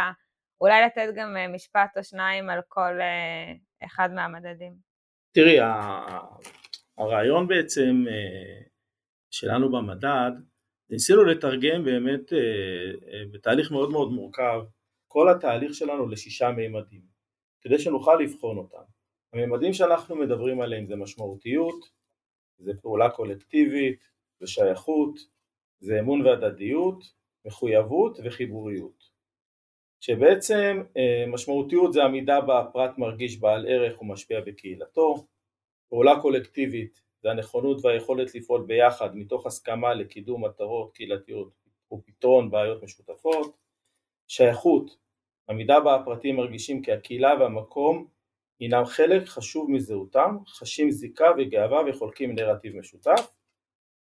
אולי 0.61 0.83
לתת 0.87 1.09
גם 1.15 1.37
משפט 1.55 1.97
או 1.97 2.05
שניים 2.05 2.51
על 2.51 2.61
כל 2.69 2.99
אחד 3.85 4.09
מהמדדים. 4.15 4.75
תראי, 5.35 5.59
הרעיון 6.99 7.49
בעצם 7.49 8.05
שלנו 9.31 9.73
במדד, 9.73 10.31
ניסינו 10.93 11.25
לתרגם 11.25 11.85
באמת 11.85 12.33
בתהליך 13.33 13.71
מאוד 13.71 13.91
מאוד 13.91 14.13
מורכב 14.13 14.61
כל 15.09 15.29
התהליך 15.29 15.75
שלנו 15.75 16.09
לשישה 16.09 16.51
מימדים, 16.51 17.03
כדי 17.61 17.79
שנוכל 17.79 18.15
לבחון 18.21 18.59
אותם. 18.59 18.83
המימדים 19.33 19.73
שאנחנו 19.73 20.17
מדברים 20.17 20.61
עליהם 20.61 20.87
זה 20.87 20.97
משמעותיות, 20.97 21.85
זה 22.59 22.73
פעולה 22.83 23.11
קולקטיבית, 23.11 24.09
זה 24.41 24.47
שייכות, 24.47 25.15
זה 25.81 26.01
אמון 26.01 26.27
והדדיות, 26.27 27.05
מחויבות 27.45 28.19
וחיבוריות. 28.25 29.05
שבעצם 30.01 30.83
אה, 30.97 31.25
משמעותיות 31.29 31.93
זה 31.93 32.05
עמידה 32.05 32.41
בה 32.41 32.61
הפרט 32.61 32.99
מרגיש 32.99 33.37
בעל 33.41 33.67
ערך 33.69 34.03
ומשפיע 34.03 34.41
בקהילתו, 34.41 35.27
פעולה 35.89 36.21
קולקטיבית 36.23 37.03
זה 37.23 37.31
הנכונות 37.31 37.85
והיכולת 37.85 38.35
לפעול 38.35 38.65
ביחד 38.67 39.17
מתוך 39.17 39.47
הסכמה 39.47 39.95
לקידום 39.95 40.45
מטרות 40.45 40.95
קהילתיות 40.95 41.53
ופתרון 41.93 42.51
בעיות 42.51 42.83
משותפות, 42.83 43.57
שייכות 44.29 44.97
עמידה 45.51 45.81
בה 45.81 45.95
הפרטים 45.95 46.37
מרגישים 46.37 46.83
כי 46.83 46.93
הקהילה 46.93 47.35
והמקום 47.41 48.07
הינם 48.61 48.85
חלק 48.85 49.27
חשוב 49.29 49.71
מזהותם, 49.71 50.37
חשים 50.47 50.91
זיקה 50.91 51.27
וגאווה 51.39 51.83
וחולקים 51.89 52.35
נרטיב 52.35 52.77
משותף. 52.77 53.33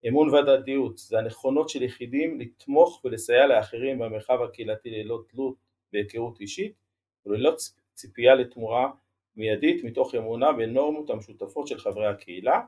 אמון 0.08 0.30
והדדיות 0.30 0.98
זה 0.98 1.20
הנכונות 1.20 1.70
של 1.70 1.84
יחידים 1.84 2.40
לתמוך 2.40 3.02
ולסייע 3.04 3.48
לאחרים 3.48 4.00
במרחב 4.00 4.42
הקהילתי 4.42 4.90
ללא 4.90 5.22
תלות 5.30 5.56
בהיכרות 5.94 6.42
אישית 6.42 6.74
וללא 7.26 7.52
ציפייה 7.94 8.36
לתמורה 8.36 8.92
מיידית 9.36 9.84
מתוך 9.84 10.16
אמונה 10.16 10.52
בנורמות 10.52 11.10
המשותפות 11.10 11.68
של 11.68 11.80
חברי 11.80 12.08
הקהילה. 12.08 12.62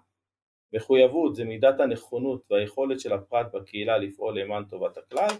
מחויבות 0.73 1.35
זה 1.35 1.45
מידת 1.45 1.79
הנכונות 1.79 2.51
והיכולת 2.51 2.99
של 2.99 3.13
הפרט 3.13 3.51
בקהילה 3.53 3.97
לפעול 3.97 4.39
למען 4.39 4.65
טובת 4.65 4.97
הכלל 4.97 5.35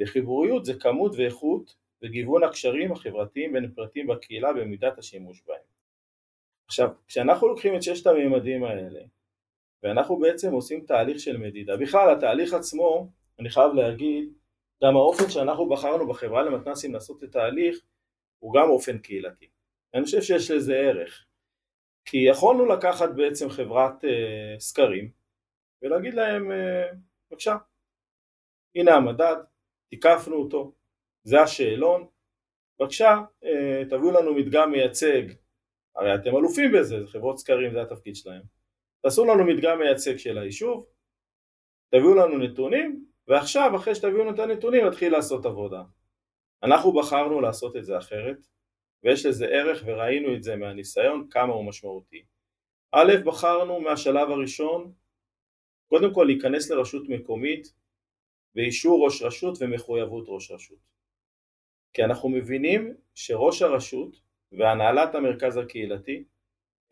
וחיבוריות 0.00 0.64
זה 0.64 0.74
כמות 0.74 1.12
ואיכות 1.16 1.74
וגיוון 2.02 2.44
הקשרים 2.44 2.92
החברתיים 2.92 3.52
בין 3.52 3.72
פרטים 3.74 4.06
בקהילה 4.06 4.52
במידת 4.52 4.98
השימוש 4.98 5.42
בהם. 5.46 5.70
עכשיו, 6.66 6.88
כשאנחנו 7.08 7.48
לוקחים 7.48 7.76
את 7.76 7.82
ששת 7.82 8.06
הממדים 8.06 8.64
האלה 8.64 9.00
ואנחנו 9.82 10.18
בעצם 10.18 10.52
עושים 10.52 10.80
תהליך 10.86 11.20
של 11.20 11.36
מדידה, 11.36 11.76
בכלל 11.76 12.16
התהליך 12.16 12.54
עצמו, 12.54 13.08
אני 13.38 13.50
חייב 13.50 13.72
להגיד, 13.72 14.32
גם 14.84 14.96
האופן 14.96 15.30
שאנחנו 15.30 15.68
בחרנו 15.68 16.08
בחברה 16.08 16.42
למתנ"סים 16.42 16.92
לעשות 16.92 17.18
את 17.18 17.28
התהליך 17.28 17.80
הוא 18.38 18.54
גם 18.54 18.68
אופן 18.70 18.98
קהילתי. 18.98 19.46
אני 19.94 20.04
חושב 20.04 20.22
שיש 20.22 20.50
לזה 20.50 20.76
ערך. 20.76 21.26
כי 22.04 22.18
יכולנו 22.30 22.66
לקחת 22.66 23.08
בעצם 23.16 23.50
חברת 23.50 24.04
אה, 24.04 24.60
סקרים 24.60 25.10
ולהגיד 25.82 26.14
להם, 26.14 26.52
אה, 26.52 26.88
בבקשה, 27.30 27.56
הנה 28.74 28.94
המדד, 28.94 29.36
תיקפנו 29.90 30.36
אותו, 30.36 30.72
זה 31.24 31.40
השאלון, 31.40 32.06
בבקשה 32.80 33.18
אה, 33.44 33.82
תביאו 33.90 34.10
לנו 34.10 34.34
מדגם 34.34 34.72
מייצג, 34.72 35.22
הרי 35.96 36.14
אתם 36.14 36.36
אלופים 36.36 36.72
בזה, 36.72 37.00
זה 37.00 37.06
חברות 37.06 37.38
סקרים 37.38 37.72
זה 37.72 37.82
התפקיד 37.82 38.16
שלהם, 38.16 38.42
תעשו 39.02 39.24
לנו 39.24 39.44
מדגם 39.44 39.78
מייצג 39.78 40.16
של 40.16 40.38
היישוב, 40.38 40.86
תביאו 41.90 42.14
לנו 42.14 42.38
נתונים, 42.38 43.06
ועכשיו 43.28 43.76
אחרי 43.76 43.94
שתביאו 43.94 44.18
לנו 44.18 44.34
את 44.34 44.38
הנתונים 44.38 44.86
נתחיל 44.86 45.12
לעשות 45.12 45.46
עבודה. 45.46 45.82
אנחנו 46.62 46.92
בחרנו 46.92 47.40
לעשות 47.40 47.76
את 47.76 47.84
זה 47.84 47.98
אחרת, 47.98 48.36
ויש 49.04 49.26
לזה 49.26 49.46
ערך 49.46 49.82
וראינו 49.86 50.34
את 50.34 50.42
זה 50.42 50.56
מהניסיון 50.56 51.28
כמה 51.30 51.52
הוא 51.52 51.64
משמעותי. 51.64 52.24
א', 52.92 53.12
בחרנו 53.24 53.80
מהשלב 53.80 54.30
הראשון 54.30 54.92
קודם 55.88 56.14
כל 56.14 56.24
להיכנס 56.24 56.70
לרשות 56.70 57.08
מקומית 57.08 57.72
באישור 58.54 59.04
ראש 59.04 59.22
רשות 59.22 59.58
ומחויבות 59.60 60.24
ראש 60.28 60.50
רשות. 60.50 60.78
כי 61.92 62.04
אנחנו 62.04 62.28
מבינים 62.28 62.94
שראש 63.14 63.62
הרשות 63.62 64.20
והנהלת 64.52 65.14
המרכז 65.14 65.56
הקהילתי 65.56 66.24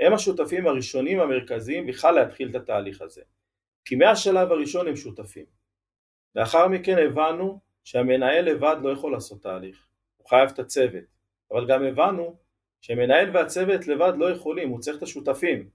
הם 0.01 0.13
השותפים 0.15 0.67
הראשונים 0.67 1.21
המרכזיים 1.21 1.87
בכלל 1.87 2.15
להתחיל 2.15 2.51
את 2.51 2.55
התהליך 2.55 3.03
הזה. 3.03 3.23
כי 3.85 3.95
מהשלב 3.95 4.53
הראשון 4.53 4.89
הם 4.89 4.97
שותפים. 4.97 5.47
לאחר 6.35 6.69
מכן 6.69 6.97
הבנו 6.99 7.61
שהמנהל 7.85 8.45
לבד 8.45 8.77
לא 8.83 8.93
יכול 8.93 9.13
לעשות 9.13 9.43
תהליך, 9.43 9.87
הוא 10.17 10.29
חייב 10.29 10.51
את 10.51 10.59
הצוות, 10.59 11.18
אבל 11.53 11.67
גם 11.69 11.83
הבנו 11.85 12.37
שמנהל 12.81 13.37
והצוות 13.37 13.87
לבד 13.87 14.13
לא 14.17 14.31
יכולים, 14.31 14.69
הוא 14.69 14.81
צריך 14.81 14.97
את 14.97 15.03
השותפים. 15.03 15.69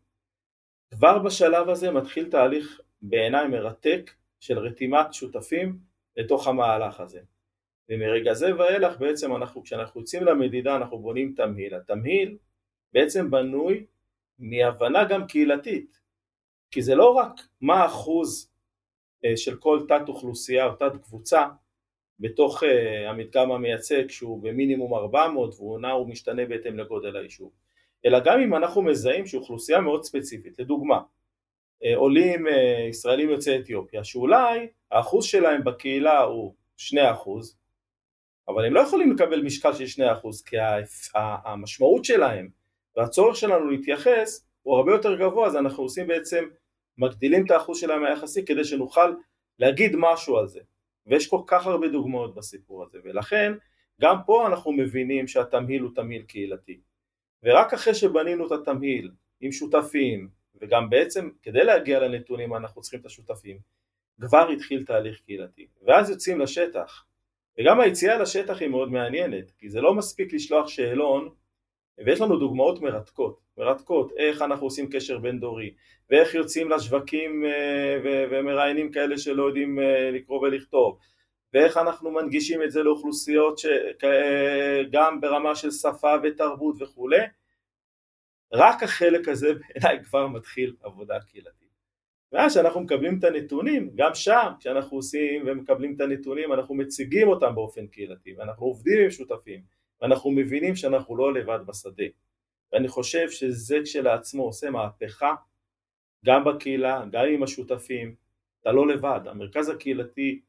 כבר 0.91 1.19
בשלב 1.19 1.69
הזה 1.69 1.91
מתחיל 1.91 2.29
תהליך 2.31 2.81
בעיניי 3.01 3.47
מרתק 3.47 4.11
של 4.39 4.59
רתימת 4.59 5.13
שותפים 5.13 5.79
לתוך 6.17 6.47
המהלך 6.47 6.99
הזה. 6.99 7.21
ומרגע 7.89 8.33
זה 8.33 8.57
ואילך 8.57 8.97
בעצם 8.97 9.35
אנחנו, 9.35 9.63
כשאנחנו 9.63 10.01
יוצאים 10.01 10.23
למדידה 10.23 10.75
אנחנו 10.75 10.99
בונים 10.99 11.33
תמהיל, 11.37 11.75
התמהיל 11.75 12.37
בעצם 12.93 13.31
בנוי 13.31 13.85
מהבנה 14.39 15.03
גם 15.03 15.27
קהילתית, 15.27 15.99
כי 16.71 16.81
זה 16.81 16.95
לא 16.95 17.09
רק 17.09 17.33
מה 17.61 17.83
האחוז 17.83 18.51
אה, 19.25 19.37
של 19.37 19.57
כל 19.57 19.85
תת 19.87 20.07
אוכלוסייה 20.07 20.65
או 20.65 20.75
תת 20.75 20.91
קבוצה 21.03 21.47
בתוך 22.23 22.63
אה, 22.63 23.09
המדגם 23.09 23.51
המייצג 23.51 24.09
שהוא 24.09 24.43
במינימום 24.43 24.93
400 24.93 25.53
והוא 25.57 25.79
נע 25.79 25.95
ומשתנה 25.95 26.45
בהתאם 26.45 26.79
לגודל 26.79 27.15
היישוב, 27.15 27.51
אלא 28.05 28.19
גם 28.19 28.39
אם 28.39 28.55
אנחנו 28.55 28.81
מזהים 28.81 29.25
שאוכלוסייה 29.25 29.81
מאוד 29.81 30.03
ספציפית, 30.03 30.59
לדוגמה 30.59 30.99
אה, 31.83 31.95
עולים 31.95 32.45
ישראלים 32.89 33.29
יוצאי 33.29 33.59
אתיופיה 33.59 34.03
שאולי 34.03 34.67
האחוז 34.91 35.25
שלהם 35.25 35.63
בקהילה 35.63 36.19
הוא 36.19 36.53
2% 36.77 36.93
אבל 38.47 38.65
הם 38.65 38.73
לא 38.73 38.79
יכולים 38.79 39.11
לקבל 39.11 39.41
משקל 39.41 39.73
של 39.73 40.03
2% 40.03 40.05
כי 40.45 40.55
המשמעות 41.15 42.05
שלהם 42.05 42.49
והצורך 42.97 43.35
שלנו 43.35 43.69
להתייחס 43.69 44.45
הוא 44.63 44.77
הרבה 44.77 44.91
יותר 44.91 45.15
גבוה 45.15 45.47
אז 45.47 45.55
אנחנו 45.55 45.83
עושים 45.83 46.07
בעצם 46.07 46.45
מגדילים 46.97 47.45
את 47.45 47.51
האחוז 47.51 47.79
שלהם 47.79 48.05
היחסי 48.05 48.45
כדי 48.45 48.63
שנוכל 48.63 49.13
להגיד 49.59 49.95
משהו 49.97 50.37
על 50.37 50.47
זה 50.47 50.59
ויש 51.07 51.27
כל 51.27 51.41
כך 51.47 51.67
הרבה 51.67 51.87
דוגמאות 51.87 52.35
בסיפור 52.35 52.83
הזה 52.83 52.99
ולכן 53.03 53.53
גם 54.01 54.17
פה 54.25 54.47
אנחנו 54.47 54.71
מבינים 54.71 55.27
שהתמהיל 55.27 55.81
הוא 55.81 55.91
תמהיל 55.95 56.23
קהילתי. 56.23 56.81
ורק 57.43 57.73
אחרי 57.73 57.93
שבנינו 57.93 58.47
את 58.47 58.51
התמהיל 58.51 59.11
עם 59.41 59.51
שותפים 59.51 60.29
וגם 60.61 60.89
בעצם 60.89 61.29
כדי 61.41 61.63
להגיע 61.63 61.99
לנתונים 61.99 62.55
אנחנו 62.55 62.81
צריכים 62.81 62.99
את 62.99 63.05
השותפים 63.05 63.57
כבר 64.21 64.49
התחיל 64.49 64.85
תהליך 64.85 65.21
קהילתי. 65.25 65.67
ואז 65.81 66.09
יוצאים 66.09 66.39
לשטח. 66.39 67.05
וגם 67.59 67.79
היציאה 67.79 68.17
לשטח 68.17 68.61
היא 68.61 68.69
מאוד 68.69 68.91
מעניינת, 68.91 69.51
כי 69.51 69.69
זה 69.69 69.81
לא 69.81 69.93
מספיק 69.93 70.33
לשלוח 70.33 70.67
שאלון, 70.67 71.29
ויש 71.97 72.21
לנו 72.21 72.39
דוגמאות 72.39 72.81
מרתקות, 72.81 73.39
מרתקות, 73.57 74.11
איך 74.17 74.41
אנחנו 74.41 74.65
עושים 74.65 74.89
קשר 74.89 75.19
בין 75.19 75.39
דורי, 75.39 75.73
ואיך 76.09 76.33
יוצאים 76.33 76.69
לשווקים 76.69 77.45
אה, 77.45 77.97
ומראיינים 78.31 78.91
כאלה 78.91 79.17
שלא 79.17 79.43
יודעים 79.43 79.79
אה, 79.79 80.11
לקרוא 80.11 80.39
ולכתוב, 80.39 80.99
ואיך 81.53 81.77
אנחנו 81.77 82.11
מנגישים 82.11 82.63
את 82.63 82.71
זה 82.71 82.83
לאוכלוסיות 82.83 83.61
גם 84.91 85.21
ברמה 85.21 85.55
של 85.55 85.71
שפה 85.71 86.15
ותרבות 86.23 86.81
וכולי, 86.81 87.21
רק 88.53 88.83
החלק 88.83 89.27
הזה 89.27 89.53
בעיניי 89.53 90.03
כבר 90.03 90.27
מתחיל 90.27 90.75
עבודה 90.83 91.19
קהילתית. 91.19 91.63
ואז 92.31 92.51
כשאנחנו 92.51 92.81
מקבלים 92.81 93.19
את 93.19 93.23
הנתונים, 93.23 93.89
גם 93.95 94.13
שם 94.13 94.51
כשאנחנו 94.59 94.97
עושים 94.97 95.43
ומקבלים 95.47 95.93
את 95.95 96.01
הנתונים 96.01 96.53
אנחנו 96.53 96.75
מציגים 96.75 97.27
אותם 97.27 97.55
באופן 97.55 97.87
קהילתי 97.87 98.33
ואנחנו 98.37 98.65
עובדים 98.65 99.03
עם 99.03 99.09
שותפים 99.09 99.61
ואנחנו 100.01 100.31
מבינים 100.31 100.75
שאנחנו 100.75 101.17
לא 101.17 101.33
לבד 101.33 101.59
בשדה 101.65 102.03
ואני 102.73 102.87
חושב 102.87 103.29
שזה 103.29 103.77
כשלעצמו 103.83 104.43
עושה 104.43 104.69
מהפכה 104.69 105.35
גם 106.25 106.43
בקהילה, 106.43 107.03
גם 107.11 107.25
עם 107.33 107.43
השותפים, 107.43 108.15
אתה 108.61 108.71
לא 108.71 108.87
לבד, 108.87 109.19
המרכז 109.25 109.69
הקהילתי 109.69 110.41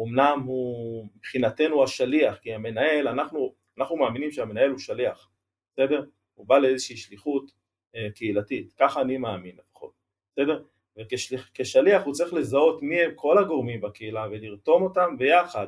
אמנם 0.00 0.42
הוא 0.46 1.06
מבחינתנו 1.16 1.84
השליח 1.84 2.38
כי 2.38 2.54
המנהל, 2.54 3.08
אנחנו, 3.08 3.54
אנחנו 3.78 3.96
מאמינים 3.96 4.30
שהמנהל 4.30 4.70
הוא 4.70 4.78
שליח, 4.78 5.30
בסדר? 5.72 6.04
הוא 6.34 6.46
בא 6.46 6.58
לאיזושהי 6.58 6.96
שליחות 6.96 7.50
אה, 7.94 8.08
קהילתית, 8.14 8.72
ככה 8.72 9.00
אני 9.00 9.18
מאמין 9.18 9.56
לפחות, 9.56 9.92
בסדר? 10.32 10.62
וכשליח 10.96 12.04
הוא 12.04 12.14
צריך 12.14 12.32
לזהות 12.32 12.82
מי 12.82 13.00
הם 13.00 13.10
כל 13.14 13.38
הגורמים 13.38 13.80
בקהילה 13.80 14.26
ולרתום 14.30 14.82
אותם 14.82 15.18
ביחד 15.18 15.66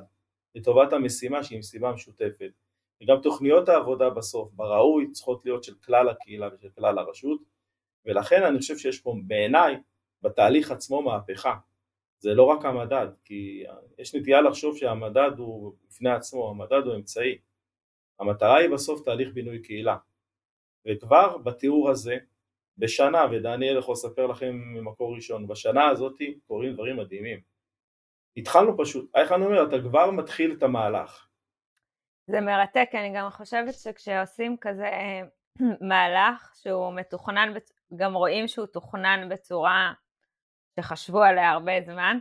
לטובת 0.54 0.92
המשימה 0.92 1.44
שהיא 1.44 1.58
משימה 1.58 1.92
משותפת. 1.92 2.50
וגם 3.02 3.20
תוכניות 3.20 3.68
העבודה 3.68 4.10
בסוף, 4.10 4.52
בראוי, 4.52 5.10
צריכות 5.10 5.44
להיות 5.44 5.64
של 5.64 5.74
כלל 5.74 6.08
הקהילה 6.08 6.48
ושל 6.54 6.68
כלל 6.68 6.98
הרשות, 6.98 7.40
ולכן 8.06 8.42
אני 8.42 8.58
חושב 8.58 8.78
שיש 8.78 9.00
פה 9.00 9.14
בעיניי 9.26 9.76
בתהליך 10.22 10.70
עצמו 10.70 11.02
מהפכה. 11.02 11.56
זה 12.18 12.34
לא 12.34 12.42
רק 12.42 12.64
המדד, 12.64 13.06
כי 13.24 13.64
יש 13.98 14.14
נטייה 14.14 14.40
לחשוב 14.40 14.76
שהמדד 14.76 15.30
הוא 15.38 15.74
בפני 15.88 16.10
עצמו, 16.10 16.50
המדד 16.50 16.86
הוא 16.86 16.94
אמצעי. 16.94 17.38
המטרה 18.18 18.56
היא 18.56 18.70
בסוף 18.70 19.04
תהליך 19.04 19.28
בינוי 19.34 19.62
קהילה. 19.62 19.96
וכבר 20.86 21.38
בתיאור 21.38 21.90
הזה, 21.90 22.16
בשנה, 22.78 23.24
ודניאל 23.32 23.78
יכול 23.78 23.92
לספר 23.92 24.26
לכם 24.26 24.60
ממקור 24.74 25.14
ראשון, 25.14 25.46
בשנה 25.46 25.88
הזאת 25.88 26.16
קורים 26.46 26.74
דברים 26.74 26.96
מדהימים. 26.96 27.40
התחלנו 28.36 28.78
פשוט, 28.78 29.10
איך 29.14 29.32
אני 29.32 29.44
אומר, 29.44 29.68
אתה 29.68 29.80
כבר 29.82 30.10
מתחיל 30.10 30.52
את 30.52 30.62
המהלך. 30.62 31.29
זה 32.30 32.40
מרתק, 32.40 32.90
אני 32.94 33.12
גם 33.16 33.30
חושבת 33.30 33.74
שכשעושים 33.74 34.56
כזה 34.60 34.90
מהלך 35.88 36.52
שהוא 36.62 36.94
מתוכנן, 36.94 37.52
גם 37.96 38.14
רואים 38.14 38.48
שהוא 38.48 38.66
תוכנן 38.66 39.28
בצורה 39.28 39.92
שחשבו 40.76 41.22
עליה 41.22 41.50
הרבה 41.50 41.72
זמן, 41.80 42.18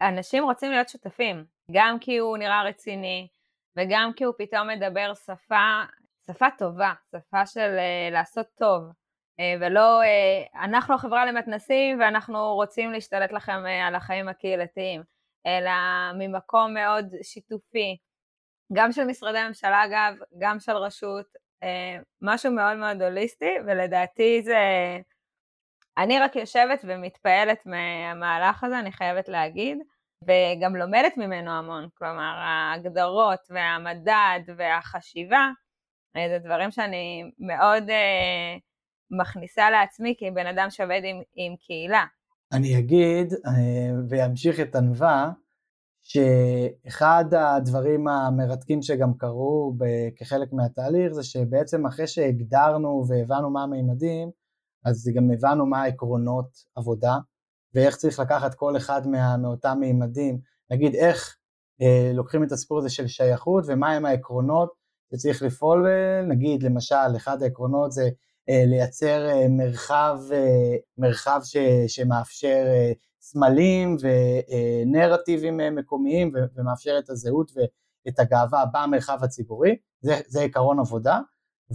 אנשים 0.00 0.44
רוצים 0.44 0.70
להיות 0.70 0.88
שותפים, 0.88 1.44
גם 1.70 1.98
כי 2.00 2.18
הוא 2.18 2.38
נראה 2.38 2.62
רציני, 2.62 3.28
וגם 3.76 4.10
כי 4.16 4.24
הוא 4.24 4.34
פתאום 4.38 4.68
מדבר 4.68 5.14
שפה, 5.14 5.82
שפה 6.26 6.46
טובה, 6.58 6.92
שפה 7.10 7.46
של 7.46 7.76
uh, 7.78 8.12
לעשות 8.12 8.46
טוב, 8.58 8.82
uh, 8.84 9.42
ולא 9.60 10.00
uh, 10.02 10.64
אנחנו 10.64 10.94
החברה 10.94 11.26
למתנסים 11.26 12.00
ואנחנו 12.00 12.54
רוצים 12.54 12.92
להשתלט 12.92 13.32
לכם 13.32 13.62
uh, 13.64 13.86
על 13.86 13.94
החיים 13.94 14.28
הקהילתיים, 14.28 15.02
אלא 15.46 15.72
ממקום 16.14 16.74
מאוד 16.74 17.06
שיתופי, 17.22 17.96
גם 18.72 18.92
של 18.92 19.04
משרדי 19.04 19.38
ממשלה 19.48 19.84
אגב, 19.84 20.14
גם 20.38 20.60
של 20.60 20.72
רשות, 20.72 21.26
uh, 21.64 22.02
משהו 22.22 22.52
מאוד 22.52 22.76
מאוד 22.76 23.02
הוליסטי, 23.02 23.54
ולדעתי 23.66 24.42
זה... 24.42 24.58
אני 25.98 26.18
רק 26.18 26.36
יושבת 26.36 26.84
ומתפעלת 26.84 27.66
מהמהלך 27.66 28.64
הזה, 28.64 28.78
אני 28.78 28.92
חייבת 28.92 29.28
להגיד. 29.28 29.78
וגם 30.24 30.76
לומדת 30.76 31.16
ממנו 31.16 31.50
המון, 31.50 31.88
כלומר 31.94 32.34
ההגדרות 32.36 33.40
והמדד 33.50 34.40
והחשיבה 34.56 35.48
אה, 36.16 36.28
זה 36.28 36.38
דברים 36.38 36.70
שאני 36.70 37.30
מאוד 37.38 37.82
uh, 37.88 38.60
מכניסה 39.10 39.70
לעצמי 39.70 40.14
כבן 40.18 40.46
אדם 40.46 40.70
שעובד 40.70 41.00
עם, 41.04 41.22
עם 41.34 41.56
קהילה. 41.56 42.04
אני 42.52 42.78
אגיד 42.78 43.32
uh, 43.32 43.48
ואמשיך 44.08 44.60
את 44.60 44.76
ענווה 44.76 45.30
שאחד 46.12 47.24
הדברים 47.34 48.08
המרתקים 48.08 48.82
שגם 48.82 49.14
קרו 49.14 49.74
כחלק 50.16 50.52
מהתהליך 50.52 51.12
זה 51.12 51.22
שבעצם 51.22 51.86
אחרי 51.86 52.06
שהגדרנו 52.06 53.04
והבנו 53.08 53.50
מה 53.50 53.62
המימדים 53.62 54.30
אז 54.84 55.10
גם 55.14 55.30
הבנו 55.30 55.66
מה 55.66 55.82
העקרונות 55.82 56.48
עבודה 56.74 57.18
ואיך 57.74 57.96
צריך 57.96 58.20
לקחת 58.20 58.54
כל 58.54 58.76
אחד 58.76 59.06
מה, 59.06 59.36
מאותם 59.36 59.76
מימדים, 59.80 60.38
נגיד 60.70 60.94
איך 60.94 61.36
אה, 61.82 62.12
לוקחים 62.14 62.44
את 62.44 62.52
הסיפור 62.52 62.78
הזה 62.78 62.90
של 62.90 63.06
שייכות 63.06 63.64
ומהם 63.66 64.04
העקרונות 64.04 64.72
שצריך 65.14 65.42
לפעול, 65.42 65.86
נגיד 66.28 66.62
למשל 66.62 67.16
אחד 67.16 67.42
העקרונות 67.42 67.92
זה 67.92 68.10
אה, 68.48 68.64
לייצר 68.66 69.28
אה, 69.28 69.48
מרחב, 69.48 70.18
אה, 70.32 70.76
מרחב 70.98 71.40
ש, 71.44 71.56
שמאפשר 71.86 72.64
אה, 72.66 72.92
סמלים 73.22 73.96
ונרטיבים 74.00 75.60
מקומיים 75.74 76.32
ומאפשר 76.54 76.98
את 76.98 77.10
הזהות 77.10 77.52
ואת 77.56 78.18
הגאווה 78.18 78.64
במרחב 78.72 79.18
הציבורי, 79.22 79.76
זה, 80.00 80.20
זה 80.26 80.42
עקרון 80.42 80.78
עבודה. 80.78 81.20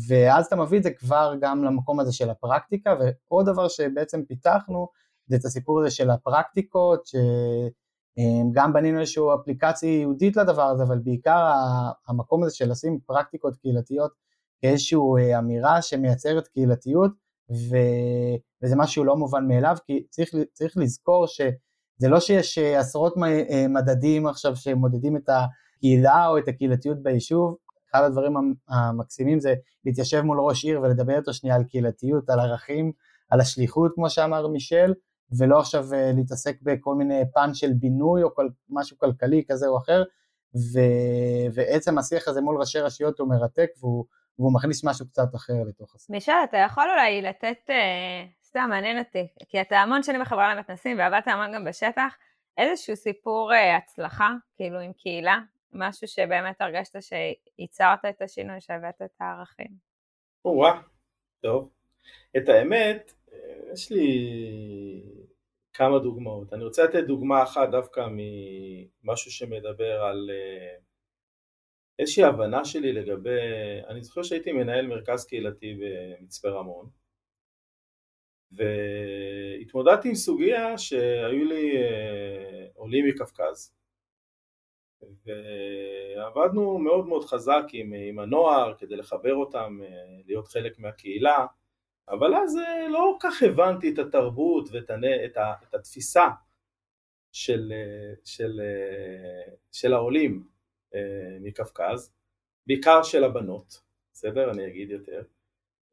ואז 0.08 0.46
אתה 0.46 0.56
מביא 0.56 0.78
את 0.78 0.84
זה 0.84 0.92
כבר 0.92 1.34
גם 1.42 1.64
למקום 1.64 2.00
הזה 2.00 2.14
של 2.14 2.30
הפרקטיקה, 2.30 2.96
ועוד 3.30 3.46
דבר 3.46 3.68
שבעצם 3.68 4.24
פיתחנו 4.28 4.88
זה 5.28 5.36
את 5.36 5.46
הסיפור 5.46 5.80
הזה 5.80 5.92
של 5.92 6.10
הפרקטיקות, 6.10 7.08
שגם 7.08 8.74
בנינו 8.74 9.00
איזושהי 9.00 9.24
אפליקציה 9.42 9.90
ייעודית 9.90 10.38
לדבר 10.38 10.64
הזה, 10.64 10.84
אבל 10.84 11.00
בעיקר 11.00 11.54
המקום 12.08 12.44
הזה 12.44 12.56
של 12.56 12.72
לשים 12.72 13.00
פרקטיקות 13.06 13.56
קהילתיות 13.56 14.12
כאיזושהי 14.62 14.98
אמירה 15.38 15.82
שמייצרת 15.82 16.48
קהילתיות, 16.48 17.12
ו... 17.52 17.76
וזה 18.64 18.76
משהו 18.76 19.04
לא 19.04 19.18
מובן 19.18 19.48
מאליו, 19.48 19.78
כי 19.86 20.04
צריך, 20.10 20.36
צריך 20.54 20.78
לזכור 20.78 21.28
שזה 21.28 22.08
לא 22.10 22.20
שיש 22.20 22.58
אה, 22.58 22.80
עשרות 22.80 23.14
אה, 23.50 23.68
מדדים 23.68 24.28
עכשיו 24.28 24.56
שמודדים 24.56 25.18
את 25.18 25.30
הקהילה 25.30 26.28
או 26.28 26.38
את 26.38 26.48
הקהילתיות 26.48 27.04
ביישוב, 27.04 27.56
אחד 27.92 28.04
הדברים 28.04 28.34
המקסימים 28.70 29.40
זה 29.40 29.54
להתיישב 29.86 30.22
מול 30.22 30.40
ראש 30.40 30.66
עיר 30.66 30.82
ולדבר 30.82 31.18
איתו 31.18 31.34
שנייה 31.34 31.56
על 31.56 31.64
קהילתיות, 31.64 32.30
על 32.30 32.40
ערכים, 32.40 32.92
על 33.30 33.42
השליחות 33.42 33.92
כמו 33.96 34.10
שאמר 34.10 34.48
מישל, 34.48 34.94
ולא 35.38 35.60
עכשיו 35.60 35.94
אה, 35.94 36.12
להתעסק 36.16 36.58
בכל 36.62 36.96
מיני 36.96 37.22
פן 37.34 37.54
של 37.54 37.74
בינוי 37.74 38.24
או 38.24 38.36
כל, 38.36 38.48
משהו 38.70 38.98
כלכלי 38.98 39.44
כזה 39.48 39.68
או 39.68 39.78
אחר, 39.78 40.04
ו, 40.56 40.80
ועצם 41.54 41.98
השיח 41.98 42.28
הזה 42.28 42.42
מול 42.42 42.60
ראשי 42.60 42.80
רשויות 42.80 43.20
הוא 43.20 43.30
מרתק 43.30 43.68
והוא, 43.80 44.06
והוא 44.40 44.54
מכניס 44.54 44.84
משהו 44.84 45.08
קצת 45.08 45.36
אחר 45.36 45.54
לתוך 45.68 45.96
השיח. 45.96 46.10
מישל, 46.10 46.32
אתה 46.44 46.58
יכול 46.58 46.84
אולי 46.92 47.22
לתת, 47.22 47.70
אה, 47.70 48.26
סתם 48.44 48.68
מעניין 48.70 49.00
אותי, 49.00 49.28
כי 49.50 49.62
אתה 49.62 49.78
המון 49.78 50.04
שנים 50.04 50.22
בחברה 50.22 50.56
למתנסים 50.56 51.00
ועבדת 51.00 51.28
המון 51.28 51.54
גם 51.54 51.66
בשטח, 51.66 52.16
איזשהו 52.58 52.96
סיפור 52.96 53.54
אה, 53.54 53.78
הצלחה, 53.78 54.30
כאילו 54.56 54.80
עם 54.80 54.94
קהילה, 54.94 55.40
משהו 55.74 56.08
שבאמת 56.08 56.62
הרגשת 56.62 56.96
שייצרת 57.02 58.06
את 58.10 58.22
השינוי, 58.22 58.62
שהבאת 58.62 59.02
את 59.02 59.12
הערכים. 59.20 59.72
או-אה, 60.46 60.82
טוב. 61.42 61.70
את 62.38 62.50
האמת, 62.50 63.14
יש 63.74 63.92
לי 63.92 64.08
כמה 65.74 66.00
דוגמאות. 66.00 66.54
אני 66.54 66.64
רוצה 66.64 66.84
לתת 66.84 67.04
דוגמה 67.08 67.44
אחת 67.44 67.70
דווקא 67.70 68.08
ממשהו 68.12 69.32
שמדבר 69.32 70.02
על 70.04 70.30
אה, 70.34 70.76
איזושהי 72.00 72.24
הבנה 72.24 72.66
שלי 72.66 72.94
לגבי, 72.94 73.40
אני 73.88 74.04
זוכר 74.04 74.24
שהייתי 74.24 74.52
מנהל 74.52 74.88
מרכז 74.88 75.26
קהילתי 75.26 75.80
במצפה 75.80 76.50
רמון 76.50 76.90
והתמודדתי 78.52 80.10
עם 80.10 80.16
סוגיה 80.16 80.78
שהיו 80.78 81.46
לי 81.46 81.78
אה, 81.78 82.68
עולים 82.76 83.08
מקווקז 83.08 83.74
ועבדנו 85.26 86.78
מאוד 86.78 87.08
מאוד 87.08 87.26
חזק 87.26 87.64
עם, 87.74 87.94
עם 87.94 88.20
הנוער 88.20 88.74
כדי 88.78 88.96
לחבר 88.96 89.36
אותם 89.36 89.80
אה, 89.84 89.88
להיות 90.26 90.48
חלק 90.48 90.80
מהקהילה 90.80 91.46
אבל 92.10 92.36
אז 92.36 92.58
אה, 92.58 92.88
לא 92.88 93.18
כך 93.20 93.44
הבנתי 93.44 93.94
את 93.94 94.00
התרבות 94.00 94.70
ואת 94.72 94.92
את, 95.26 95.38
את 95.64 95.74
התפיסה 95.74 96.28
של, 97.32 97.74
של, 98.24 98.62
של 99.72 99.94
העולים 99.94 100.57
מקווקז, 101.42 102.14
בעיקר 102.68 103.04
של 103.04 103.24
הבנות, 103.24 103.82
בסדר? 104.14 104.52
אני 104.52 104.68
אגיד 104.68 104.92
יותר. 104.92 105.22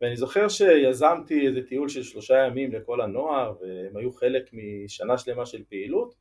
ואני 0.00 0.16
זוכר 0.16 0.48
שיזמתי 0.48 1.46
איזה 1.46 1.66
טיול 1.66 1.88
של 1.88 2.02
שלושה 2.02 2.35
ימים 2.46 2.72
לכל 2.72 3.00
הנוער 3.00 3.54
והם 3.61 3.96
היו 3.96 4.12
חלק 4.12 4.50
משנה 4.52 5.18
שלמה 5.18 5.46
של 5.46 5.64
פעילות 5.64 6.14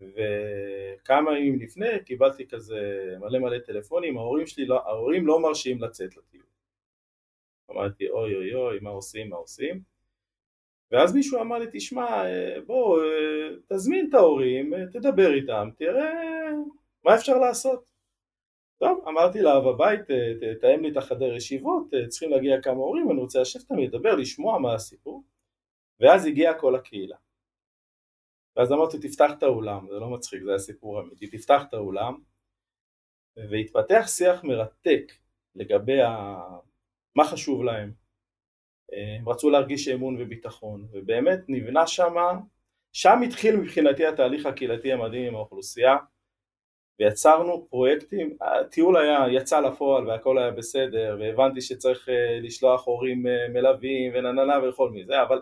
וכמה 0.00 1.38
ימים 1.38 1.58
לפני 1.58 2.04
קיבלתי 2.04 2.48
כזה 2.48 2.80
מלא 3.20 3.38
מלא 3.38 3.58
טלפונים, 3.58 4.18
ההורים 4.18 4.46
שלי 4.46 4.66
לא, 4.66 4.88
ההורים 4.88 5.26
לא 5.26 5.42
מרשים 5.42 5.82
לצאת 5.82 6.16
לטיול 6.16 6.44
אמרתי 7.70 8.10
אוי 8.10 8.34
אוי 8.34 8.54
אוי 8.54 8.78
מה 8.80 8.90
עושים 8.90 9.30
מה 9.30 9.36
עושים 9.36 9.82
ואז 10.90 11.14
מישהו 11.14 11.40
אמר 11.40 11.58
לי 11.58 11.66
תשמע 11.72 12.24
אה, 12.24 12.60
בוא 12.66 13.02
אה, 13.02 13.48
תזמין 13.68 14.08
את 14.08 14.14
ההורים 14.14 14.74
אה, 14.74 14.86
תדבר 14.92 15.34
איתם 15.34 15.68
תראה 15.76 16.12
מה 17.04 17.14
אפשר 17.14 17.38
לעשות? 17.38 17.90
טוב 18.78 19.04
אמרתי 19.08 19.40
לה 19.40 19.60
בבית 19.60 20.00
תאם 20.60 20.82
לי 20.82 20.90
את 20.90 20.96
החדר 20.96 21.34
ישיבות 21.34 21.90
צריכים 22.08 22.30
להגיע 22.30 22.62
כמה 22.62 22.74
הורים 22.74 23.10
אני 23.10 23.20
רוצה 23.20 23.40
לשבת 23.40 23.62
איתם 23.62 23.78
לדבר 23.78 24.14
לשמוע 24.14 24.58
מה 24.58 24.74
הסיפור. 24.74 25.24
ואז 26.00 26.26
הגיעה 26.26 26.60
כל 26.60 26.74
הקהילה. 26.74 27.16
ואז 28.56 28.72
אמרתי 28.72 28.98
תפתח 28.98 29.30
את 29.38 29.42
האולם. 29.42 29.86
זה 29.88 29.94
לא 29.94 30.10
מצחיק 30.10 30.42
זה 30.42 30.54
הסיפור 30.54 31.00
אמיתי 31.00 31.26
תפתח 31.26 31.62
את 31.68 31.74
האולם. 31.74 32.14
והתפתח 33.36 34.04
שיח 34.06 34.44
מרתק 34.44 35.12
לגבי 35.54 35.98
מה 37.14 37.24
חשוב 37.24 37.64
להם. 37.64 37.92
אה, 38.92 39.16
הם 39.18 39.28
רצו 39.28 39.50
להרגיש 39.50 39.88
אמון 39.88 40.16
וביטחון, 40.20 40.88
ובאמת 40.92 41.38
נבנה 41.48 41.86
שמה, 41.86 42.32
שם 42.92 43.20
התחיל 43.26 43.56
מבחינתי 43.56 44.06
התהליך 44.06 44.46
הקהילתי 44.46 44.92
המדהים 44.92 45.26
עם 45.26 45.34
האוכלוסייה, 45.34 45.96
ויצרנו 47.00 47.66
פרויקטים, 47.70 48.36
הטיול 48.40 48.96
היה, 48.96 49.26
יצא 49.30 49.60
לפועל 49.60 50.08
והכל 50.08 50.38
היה 50.38 50.50
בסדר, 50.50 51.16
והבנתי 51.20 51.60
שצריך 51.60 52.08
אה, 52.08 52.38
לשלוח 52.42 52.86
הורים 52.86 53.26
אה, 53.26 53.48
מלווים 53.48 54.12
ונננה 54.14 54.68
וכל 54.68 54.90
מיני 54.90 55.22
אבל 55.22 55.40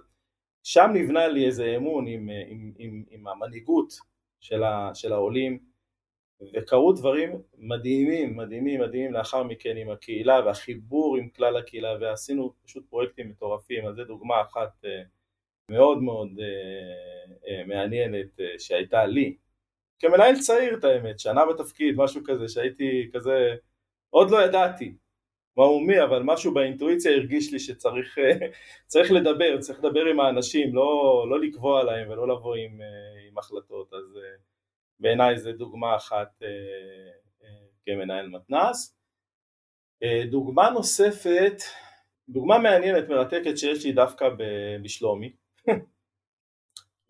שם 0.63 0.91
נבנה 0.95 1.29
לי 1.29 1.47
איזה 1.47 1.77
אמון 1.77 2.07
עם, 2.07 2.29
עם, 2.49 2.73
עם, 2.79 3.05
עם 3.11 3.27
המנהיגות 3.27 3.93
של, 4.41 4.63
ה, 4.63 4.91
של 4.95 5.13
העולים 5.13 5.59
וקרו 6.55 6.93
דברים 6.93 7.43
מדהימים, 7.59 8.37
מדהימים, 8.37 8.81
מדהימים 8.81 9.13
לאחר 9.13 9.43
מכן 9.43 9.77
עם 9.77 9.91
הקהילה 9.91 10.41
והחיבור 10.45 11.17
עם 11.17 11.29
כלל 11.29 11.57
הקהילה 11.57 11.97
ועשינו 12.01 12.53
פשוט 12.65 12.87
פרויקטים 12.91 13.29
מטורפים, 13.29 13.87
אז 13.87 13.95
זו 13.97 14.05
דוגמה 14.05 14.43
אחת 14.43 14.85
אה, 14.85 15.03
מאוד 15.71 16.03
מאוד 16.03 16.29
אה, 16.41 17.49
אה, 17.49 17.65
מעניינת 17.67 18.41
שהייתה 18.59 19.07
לי 19.07 19.37
כמנהל 20.01 20.39
צעיר 20.41 20.79
את 20.79 20.85
האמת, 20.85 21.21
שנה 21.21 21.47
בתפקיד, 21.47 21.95
משהו 21.97 22.21
כזה 22.25 22.49
שהייתי 22.49 23.11
כזה, 23.13 23.55
עוד 24.11 24.31
לא 24.31 24.43
ידעתי 24.43 24.95
מה 25.57 25.65
הוא 25.65 25.87
מי, 25.87 26.03
אבל 26.03 26.23
משהו 26.23 26.55
באינטואיציה 26.55 27.13
הרגיש 27.13 27.53
לי 27.53 27.59
שצריך 27.59 29.13
לדבר, 29.13 29.59
צריך 29.59 29.79
לדבר 29.79 30.05
עם 30.05 30.21
האנשים, 30.21 30.75
לא, 30.75 31.27
לא 31.31 31.41
לקבוע 31.41 31.85
להם 31.85 32.11
ולא 32.11 32.29
לבוא 32.29 32.57
עם, 32.57 32.81
עם 33.31 33.39
החלטות, 33.39 33.93
אז 33.93 34.19
בעיניי 35.01 35.39
זו 35.39 35.53
דוגמה 35.53 35.97
אחת 35.97 36.43
אה, 36.43 36.49
אה, 37.43 37.67
כמנהל 37.87 38.29
מתנ"ס. 38.29 38.97
אה, 40.03 40.23
דוגמה 40.31 40.71
נוספת, 40.71 41.63
דוגמה 42.29 42.59
מעניינת, 42.59 43.09
מרתקת 43.09 43.59
שיש 43.59 43.85
לי 43.85 43.93
דווקא 43.93 44.29
בשלומי. 44.83 45.33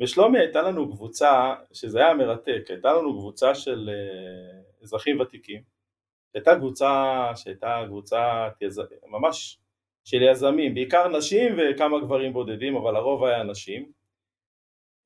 בשלומי 0.00 0.38
הייתה 0.38 0.62
לנו 0.62 0.92
קבוצה, 0.92 1.54
שזה 1.72 1.98
היה 1.98 2.14
מרתק, 2.14 2.64
הייתה 2.68 2.92
לנו 2.92 3.18
קבוצה 3.18 3.54
של 3.54 3.90
אזרחים 4.82 5.20
ותיקים, 5.20 5.62
שהייתה 6.32 6.54
קבוצה, 6.56 6.92
שהייתה 7.36 7.82
קבוצה 7.86 8.48
ממש 9.06 9.58
של 10.04 10.22
יזמים, 10.22 10.74
בעיקר 10.74 11.08
נשים 11.08 11.56
וכמה 11.58 12.00
גברים 12.00 12.32
בודדים, 12.32 12.76
אבל 12.76 12.96
הרוב 12.96 13.24
היה 13.24 13.42
נשים. 13.42 13.92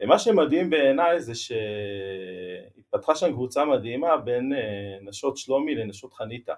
ומה 0.01 0.19
שמדהים 0.19 0.71
בעיניי 0.71 1.21
זה 1.21 1.33
שהתפתחה 1.35 3.15
שם 3.15 3.33
קבוצה 3.33 3.65
מדהימה 3.65 4.17
בין 4.17 4.53
אה, 4.53 4.99
נשות 5.01 5.37
שלומי 5.37 5.75
לנשות 5.75 6.15
חניתה. 6.15 6.55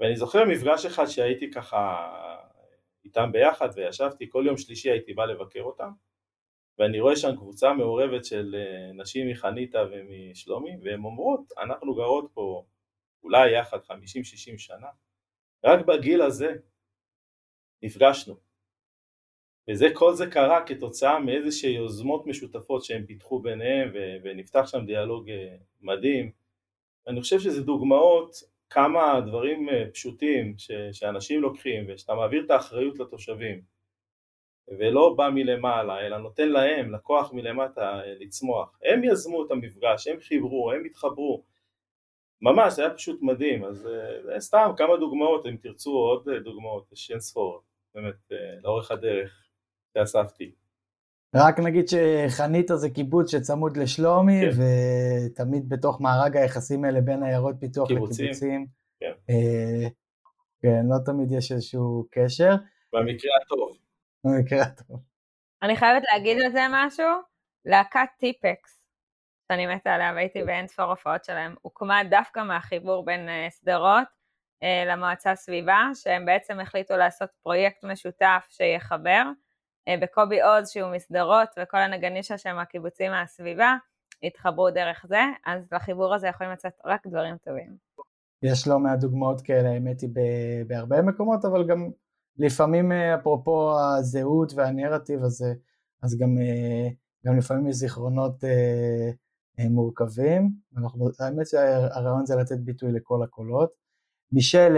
ואני 0.00 0.16
זוכר 0.16 0.44
מפגש 0.44 0.86
אחד 0.86 1.06
שהייתי 1.06 1.50
ככה 1.50 2.10
איתם 3.04 3.32
ביחד 3.32 3.68
וישבתי, 3.74 4.30
כל 4.30 4.44
יום 4.46 4.56
שלישי 4.56 4.90
הייתי 4.90 5.14
בא 5.14 5.24
לבקר 5.24 5.62
אותם 5.62 5.90
ואני 6.78 7.00
רואה 7.00 7.16
שם 7.16 7.36
קבוצה 7.36 7.72
מעורבת 7.72 8.24
של 8.24 8.54
אה, 8.58 8.92
נשים 8.92 9.30
מחניתה 9.30 9.78
ומשלומי 9.92 10.76
והן 10.82 11.04
אומרות 11.04 11.52
אנחנו 11.58 11.94
גרות 11.94 12.30
פה 12.34 12.64
אולי 13.22 13.58
יחד 13.58 13.78
50-60 13.78 14.58
שנה 14.58 14.88
רק 15.64 15.86
בגיל 15.86 16.22
הזה 16.22 16.54
נפגשנו 17.82 18.34
וזה, 19.70 19.86
כל 19.94 20.14
זה 20.14 20.26
קרה 20.26 20.66
כתוצאה 20.66 21.18
מאיזה 21.18 21.68
יוזמות 21.68 22.26
משותפות 22.26 22.84
שהם 22.84 23.06
פיתחו 23.06 23.38
ביניהם 23.38 23.90
ונפתח 24.22 24.66
שם 24.66 24.86
דיאלוג 24.86 25.30
אה, 25.30 25.56
מדהים. 25.80 26.30
אני 27.06 27.20
חושב 27.20 27.40
שזה 27.40 27.62
דוגמאות 27.62 28.36
כמה 28.70 29.20
דברים 29.26 29.68
אה, 29.68 29.84
פשוטים 29.92 30.54
ש- 30.58 30.70
שאנשים 30.92 31.42
לוקחים 31.42 31.84
ושאתה 31.88 32.14
מעביר 32.14 32.44
את 32.44 32.50
האחריות 32.50 32.98
לתושבים 32.98 33.62
ולא 34.68 35.14
בא 35.16 35.30
מלמעלה 35.34 36.06
אלא 36.06 36.18
נותן 36.18 36.48
להם, 36.48 36.94
לקוח 36.94 37.32
מלמטה 37.32 38.00
אה, 38.00 38.14
לצמוח. 38.20 38.78
הם 38.84 39.04
יזמו 39.04 39.46
את 39.46 39.50
המפגש, 39.50 40.06
הם 40.06 40.20
חיברו, 40.20 40.72
הם 40.72 40.84
התחברו. 40.84 41.42
ממש, 42.42 42.72
זה 42.72 42.82
היה 42.82 42.94
פשוט 42.94 43.22
מדהים, 43.22 43.64
אז 43.64 43.88
זה 44.24 44.34
סתם 44.38 44.70
כמה 44.76 44.96
דוגמאות, 44.96 45.46
אם 45.46 45.56
תרצו 45.56 45.90
עוד 45.90 46.30
דוגמאות, 46.44 46.92
יש 46.92 47.10
אין 47.10 47.20
ספור, 47.20 47.60
באמת, 47.94 48.32
לאורך 48.62 48.90
הדרך. 48.90 49.44
שאספתי. 49.98 50.52
רק 51.34 51.60
נגיד 51.60 51.84
שחניתה 51.88 52.76
זה 52.76 52.90
קיבוץ 52.90 53.30
שצמוד 53.30 53.76
לשלומי, 53.76 54.40
כן. 54.40 54.62
ותמיד 55.30 55.68
בתוך 55.68 56.00
מארג 56.00 56.36
היחסים 56.36 56.84
האלה 56.84 57.00
בין 57.00 57.22
עיירות 57.22 57.54
פיתוח 57.60 57.88
קיבוצים. 57.88 58.24
לקיבוצים. 58.26 58.66
כן. 59.00 59.12
אה, 59.30 59.88
כן, 60.62 60.86
לא 60.88 60.96
תמיד 61.04 61.32
יש 61.32 61.52
איזשהו 61.52 62.06
קשר. 62.10 62.50
במקרה 62.92 63.30
הטוב. 63.42 63.78
במקרה 64.24 64.62
הטוב. 64.62 65.00
אני 65.62 65.76
חייבת 65.76 66.02
להגיד 66.12 66.38
על 66.44 66.52
זה 66.52 66.60
משהו, 66.70 67.06
להקת 67.64 68.08
טיפקס, 68.18 68.84
שאני 69.52 69.66
מתה 69.66 69.94
עליה 69.94 70.12
והייתי 70.14 70.42
באין 70.42 70.68
ספור 70.68 70.84
הופעות 70.84 71.24
שלהם, 71.24 71.54
הוקמה 71.62 72.00
דווקא 72.10 72.40
מהחיבור 72.40 73.04
בין 73.04 73.28
אה, 73.28 73.48
שדרות 73.50 74.08
אה, 74.62 74.84
למועצה 74.86 75.34
סביבה, 75.34 75.80
שהם 75.94 76.26
בעצם 76.26 76.60
החליטו 76.60 76.96
לעשות 76.96 77.30
פרויקט 77.42 77.84
משותף 77.84 78.46
שיחבר. 78.50 79.22
אה, 79.88 79.96
בקובי 80.00 80.42
עוז 80.42 80.68
שהוא 80.68 80.90
מסדרות 80.90 81.48
וכל 81.62 81.76
הנגנישה 81.76 82.38
שהם 82.38 82.58
הקיבוצים 82.58 83.10
מהסביבה 83.10 83.76
התחברו 84.22 84.70
דרך 84.70 85.06
זה, 85.08 85.22
אז 85.46 85.72
לחיבור 85.72 86.14
הזה 86.14 86.28
יכולים 86.28 86.52
לצאת 86.52 86.72
רק 86.84 87.06
דברים 87.06 87.36
טובים. 87.36 87.76
יש 88.42 88.68
לא 88.68 88.78
מעט 88.78 88.98
דוגמאות 88.98 89.40
כאלה, 89.40 89.68
האמת 89.68 90.00
היא 90.00 90.10
בהרבה 90.66 91.02
מקומות, 91.02 91.44
אבל 91.44 91.66
גם 91.66 91.90
לפעמים 92.38 92.92
אה, 92.92 93.14
אפרופו 93.14 93.78
הזהות 93.80 94.52
והנרטיב 94.54 95.24
הזה, 95.24 95.54
אז 96.02 96.18
גם, 96.18 96.38
אה, 96.38 96.88
גם 97.26 97.38
לפעמים 97.38 97.68
יש 97.68 97.76
זיכרונות 97.76 98.44
מורכבים, 99.70 100.50
אנחנו, 100.76 101.08
האמת 101.20 101.46
שהרעיון 101.46 102.26
זה 102.26 102.36
לתת 102.36 102.58
ביטוי 102.58 102.92
לכל 102.92 103.22
הקולות. 103.22 103.70
מישל, 104.32 104.76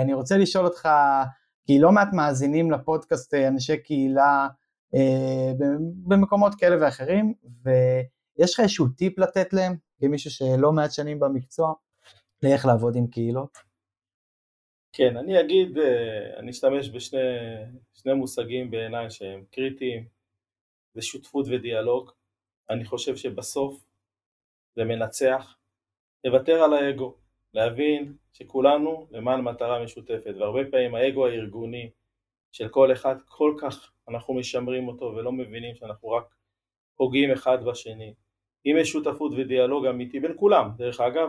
אני 0.00 0.14
רוצה 0.14 0.36
לשאול 0.36 0.64
אותך, 0.64 0.88
כי 1.68 1.78
לא 1.78 1.92
מעט 1.92 2.08
מאזינים 2.12 2.70
לפודקאסט 2.70 3.34
אה, 3.34 3.48
אנשי 3.48 3.76
קהילה 3.76 4.48
אה, 4.94 5.52
במקומות 6.06 6.54
כאלה 6.54 6.76
ואחרים, 6.80 7.34
ויש 7.64 8.54
לך 8.54 8.60
איזשהו 8.60 8.88
טיפ 8.88 9.18
לתת 9.18 9.52
להם, 9.52 9.76
כמישהו 10.00 10.30
שלא 10.30 10.72
מעט 10.72 10.92
שנים 10.92 11.20
במקצוע, 11.20 11.72
לאיך 12.42 12.66
לעבוד 12.66 12.96
עם 12.96 13.06
קהילות? 13.06 13.58
כן, 14.98 15.16
אני 15.16 15.40
אגיד, 15.40 15.78
אה, 15.78 16.38
אני 16.38 16.50
אשתמש 16.50 16.90
בשני 16.90 18.12
מושגים 18.14 18.70
בעיניי 18.70 19.10
שהם 19.10 19.44
קריטיים, 19.50 20.08
זה 20.94 21.02
שותפות 21.02 21.46
ודיאלוג. 21.50 22.10
אני 22.70 22.84
חושב 22.84 23.16
שבסוף 23.16 23.86
זה 24.76 24.84
מנצח, 24.84 25.56
לוותר 26.24 26.62
על 26.62 26.72
האגו, 26.72 27.14
להבין 27.54 28.16
שכולנו 28.32 29.06
למען 29.10 29.40
מטרה 29.40 29.84
משותפת 29.84 30.34
והרבה 30.38 30.60
פעמים 30.70 30.94
האגו 30.94 31.26
הארגוני 31.26 31.90
של 32.52 32.68
כל 32.68 32.92
אחד 32.92 33.16
כל 33.28 33.54
כך 33.60 33.92
אנחנו 34.08 34.34
משמרים 34.34 34.88
אותו 34.88 35.04
ולא 35.04 35.32
מבינים 35.32 35.74
שאנחנו 35.74 36.08
רק 36.10 36.34
פוגעים 36.96 37.32
אחד 37.32 37.64
בשני 37.64 38.14
אם 38.66 38.76
יש 38.80 38.90
שותפות 38.90 39.32
ודיאלוג 39.36 39.86
אמיתי 39.86 40.20
בין 40.20 40.32
כולם 40.36 40.70
דרך 40.76 41.00
אגב 41.00 41.28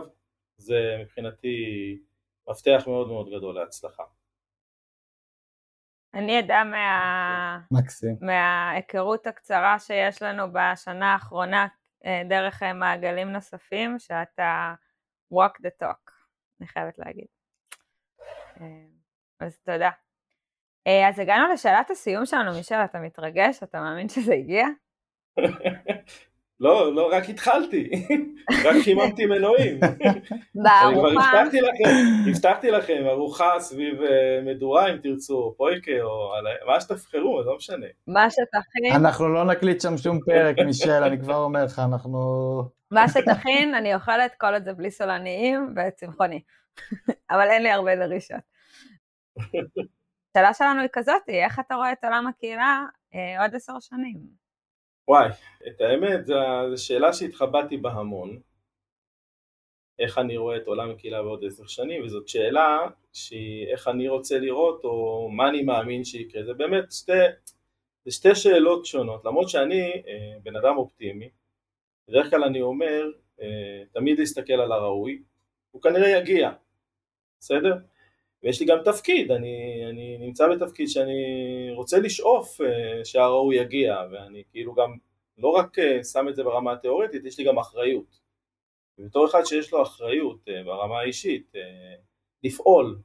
זה 0.56 0.96
מבחינתי 1.00 1.56
מפתח 2.50 2.82
מאוד 2.86 3.08
מאוד 3.08 3.28
גדול 3.28 3.54
להצלחה 3.54 4.02
אני 6.14 6.38
אדע 6.40 6.64
מה... 6.64 7.60
מההיכרות 8.20 9.26
הקצרה 9.26 9.78
שיש 9.78 10.22
לנו 10.22 10.44
בשנה 10.52 11.12
האחרונה 11.12 11.66
אה, 12.04 12.22
דרך 12.28 12.62
אה, 12.62 12.72
מעגלים 12.72 13.28
נוספים 13.28 13.98
שאתה 13.98 14.74
walk 15.34 15.60
the 15.62 15.84
talk 15.84 16.10
אני 16.60 16.68
חייבת 16.68 16.98
להגיד. 16.98 17.26
אה, 18.60 18.66
אז 19.40 19.58
תודה. 19.58 19.90
אז 21.08 21.18
הגענו 21.18 21.52
לשאלת 21.52 21.90
הסיום 21.90 22.26
שלנו, 22.26 22.52
מישל, 22.56 22.74
אתה 22.74 22.98
מתרגש? 22.98 23.62
אתה 23.62 23.80
מאמין 23.80 24.08
שזה 24.08 24.34
הגיע? 24.34 24.66
לא, 26.60 26.94
לא, 26.94 27.08
רק 27.12 27.28
התחלתי, 27.28 27.90
רק 28.64 28.76
חיממתי 28.84 29.24
עם 29.24 29.32
אלוהים. 29.32 29.80
בארוחה. 30.54 30.88
אני 30.88 30.94
כבר 30.94 31.08
הבטחתי 31.08 31.60
לכם, 31.60 31.90
הבטחתי 32.30 32.70
לכם, 32.70 33.06
ארוחה 33.06 33.50
סביב 33.58 34.02
אה, 34.02 34.40
מדורה 34.44 34.92
אם 34.92 34.96
תרצו, 34.96 35.54
פויקה 35.56 36.02
או 36.02 36.32
מה 36.66 36.80
שתבחרו, 36.80 37.42
לא 37.42 37.56
משנה. 37.56 37.86
מה 38.06 38.30
שתכין. 38.30 38.92
אנחנו 38.94 39.28
לא 39.28 39.44
נקליט 39.44 39.80
שם 39.80 39.98
שום 39.98 40.20
פרק, 40.26 40.56
מישל, 40.66 41.02
אני 41.04 41.20
כבר 41.20 41.36
אומר 41.36 41.64
לך, 41.64 41.78
אנחנו... 41.78 42.18
מה 42.90 43.08
שתכין, 43.08 43.74
אני 43.74 43.94
אוכלת 43.94 44.34
כל 44.34 44.54
עוד 44.54 44.64
זה 44.64 44.72
בלי 44.72 44.90
סולניים 44.90 45.74
וצמחוני. 45.76 46.40
אבל 47.30 47.48
אין 47.50 47.62
לי 47.62 47.70
הרבה 47.70 47.96
דרישות. 47.96 48.40
השאלה 50.30 50.54
שלנו 50.54 50.80
היא 50.80 50.88
כזאת, 50.92 51.22
איך 51.28 51.60
אתה 51.60 51.74
רואה 51.74 51.92
את 51.92 52.04
עולם 52.04 52.26
הקהילה 52.26 52.84
אה, 53.14 53.42
עוד 53.42 53.54
עשר 53.54 53.72
שנים? 53.80 54.40
וואי, 55.10 55.28
את 55.66 55.80
האמת, 55.80 56.26
זו 56.26 56.34
שאלה 56.76 57.12
שהתחבטתי 57.12 57.76
בה 57.76 57.90
המון. 57.90 58.40
איך 59.98 60.18
אני 60.18 60.36
רואה 60.36 60.56
את 60.56 60.66
עולם 60.66 60.90
הקהילה 60.90 61.22
בעוד 61.22 61.44
עשר 61.44 61.66
שנים, 61.66 62.04
וזאת 62.04 62.28
שאלה 62.28 62.78
שהיא 63.12 63.66
איך 63.66 63.88
אני 63.88 64.08
רוצה 64.08 64.38
לראות, 64.38 64.84
או 64.84 65.28
מה 65.32 65.48
אני 65.48 65.62
מאמין 65.62 66.04
שיקרה. 66.04 66.44
זה 66.44 66.54
באמת 66.54 66.92
שתי, 66.92 67.12
זה 68.04 68.10
שתי 68.10 68.34
שאלות 68.34 68.86
שונות, 68.86 69.24
למרות 69.24 69.48
שאני 69.48 69.92
אה, 69.92 70.38
בן 70.42 70.56
אדם 70.56 70.76
אופטימי, 70.76 71.30
בדרך 72.08 72.30
כלל 72.30 72.44
אני 72.44 72.62
אומר, 72.62 73.04
אה, 73.40 73.82
תמיד 73.92 74.18
להסתכל 74.18 74.52
על 74.52 74.72
הראוי, 74.72 75.22
הוא 75.70 75.82
כנראה 75.82 76.08
יגיע, 76.08 76.50
בסדר? 77.40 77.74
ויש 78.42 78.60
לי 78.60 78.66
גם 78.66 78.78
תפקיד, 78.84 79.30
אני, 79.30 79.84
אני 79.90 80.18
נמצא 80.18 80.48
בתפקיד 80.48 80.88
שאני 80.88 81.22
רוצה 81.74 81.98
לשאוף 81.98 82.60
אה, 82.60 83.04
שהראוי 83.04 83.56
יגיע, 83.56 83.96
ואני 84.12 84.44
כאילו 84.50 84.74
גם 84.74 84.96
לא 85.38 85.48
רק 85.48 85.78
אה, 85.78 86.04
שם 86.04 86.28
את 86.28 86.36
זה 86.36 86.44
ברמה 86.44 86.72
התיאורטית, 86.72 87.24
יש 87.24 87.38
לי 87.38 87.44
גם 87.44 87.58
אחריות. 87.58 88.20
ובתור 88.98 89.26
אחד 89.26 89.44
שיש 89.44 89.72
לו 89.72 89.82
אחריות 89.82 90.48
אה, 90.48 90.64
ברמה 90.64 91.00
האישית, 91.00 91.52
לפעול 92.44 92.98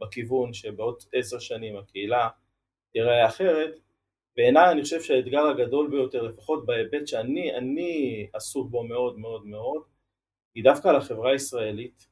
בכיוון 0.00 0.52
שבעוד 0.52 0.96
עשר 1.12 1.38
שנים 1.38 1.76
הקהילה 1.76 2.28
תראה 2.92 3.26
אחרת, 3.26 3.78
בעיניי 4.36 4.72
אני 4.72 4.82
חושב 4.82 5.00
שהאתגר 5.00 5.46
הגדול 5.46 5.90
ביותר, 5.90 6.22
לפחות 6.22 6.66
בהיבט 6.66 7.06
שאני 7.06 7.54
אני 7.54 8.26
עסוק 8.32 8.70
בו 8.70 8.82
מאוד 8.84 9.18
מאוד 9.18 9.46
מאוד, 9.46 9.82
היא 10.54 10.64
דווקא 10.64 10.88
על 10.88 10.96
החברה 10.96 11.32
הישראלית, 11.32 12.06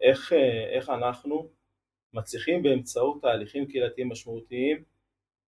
איך, 0.00 0.32
איך 0.72 0.90
אנחנו 0.90 1.57
מצליחים 2.18 2.62
באמצעות 2.62 3.22
תהליכים 3.22 3.66
קהילתיים 3.66 4.08
משמעותיים 4.08 4.84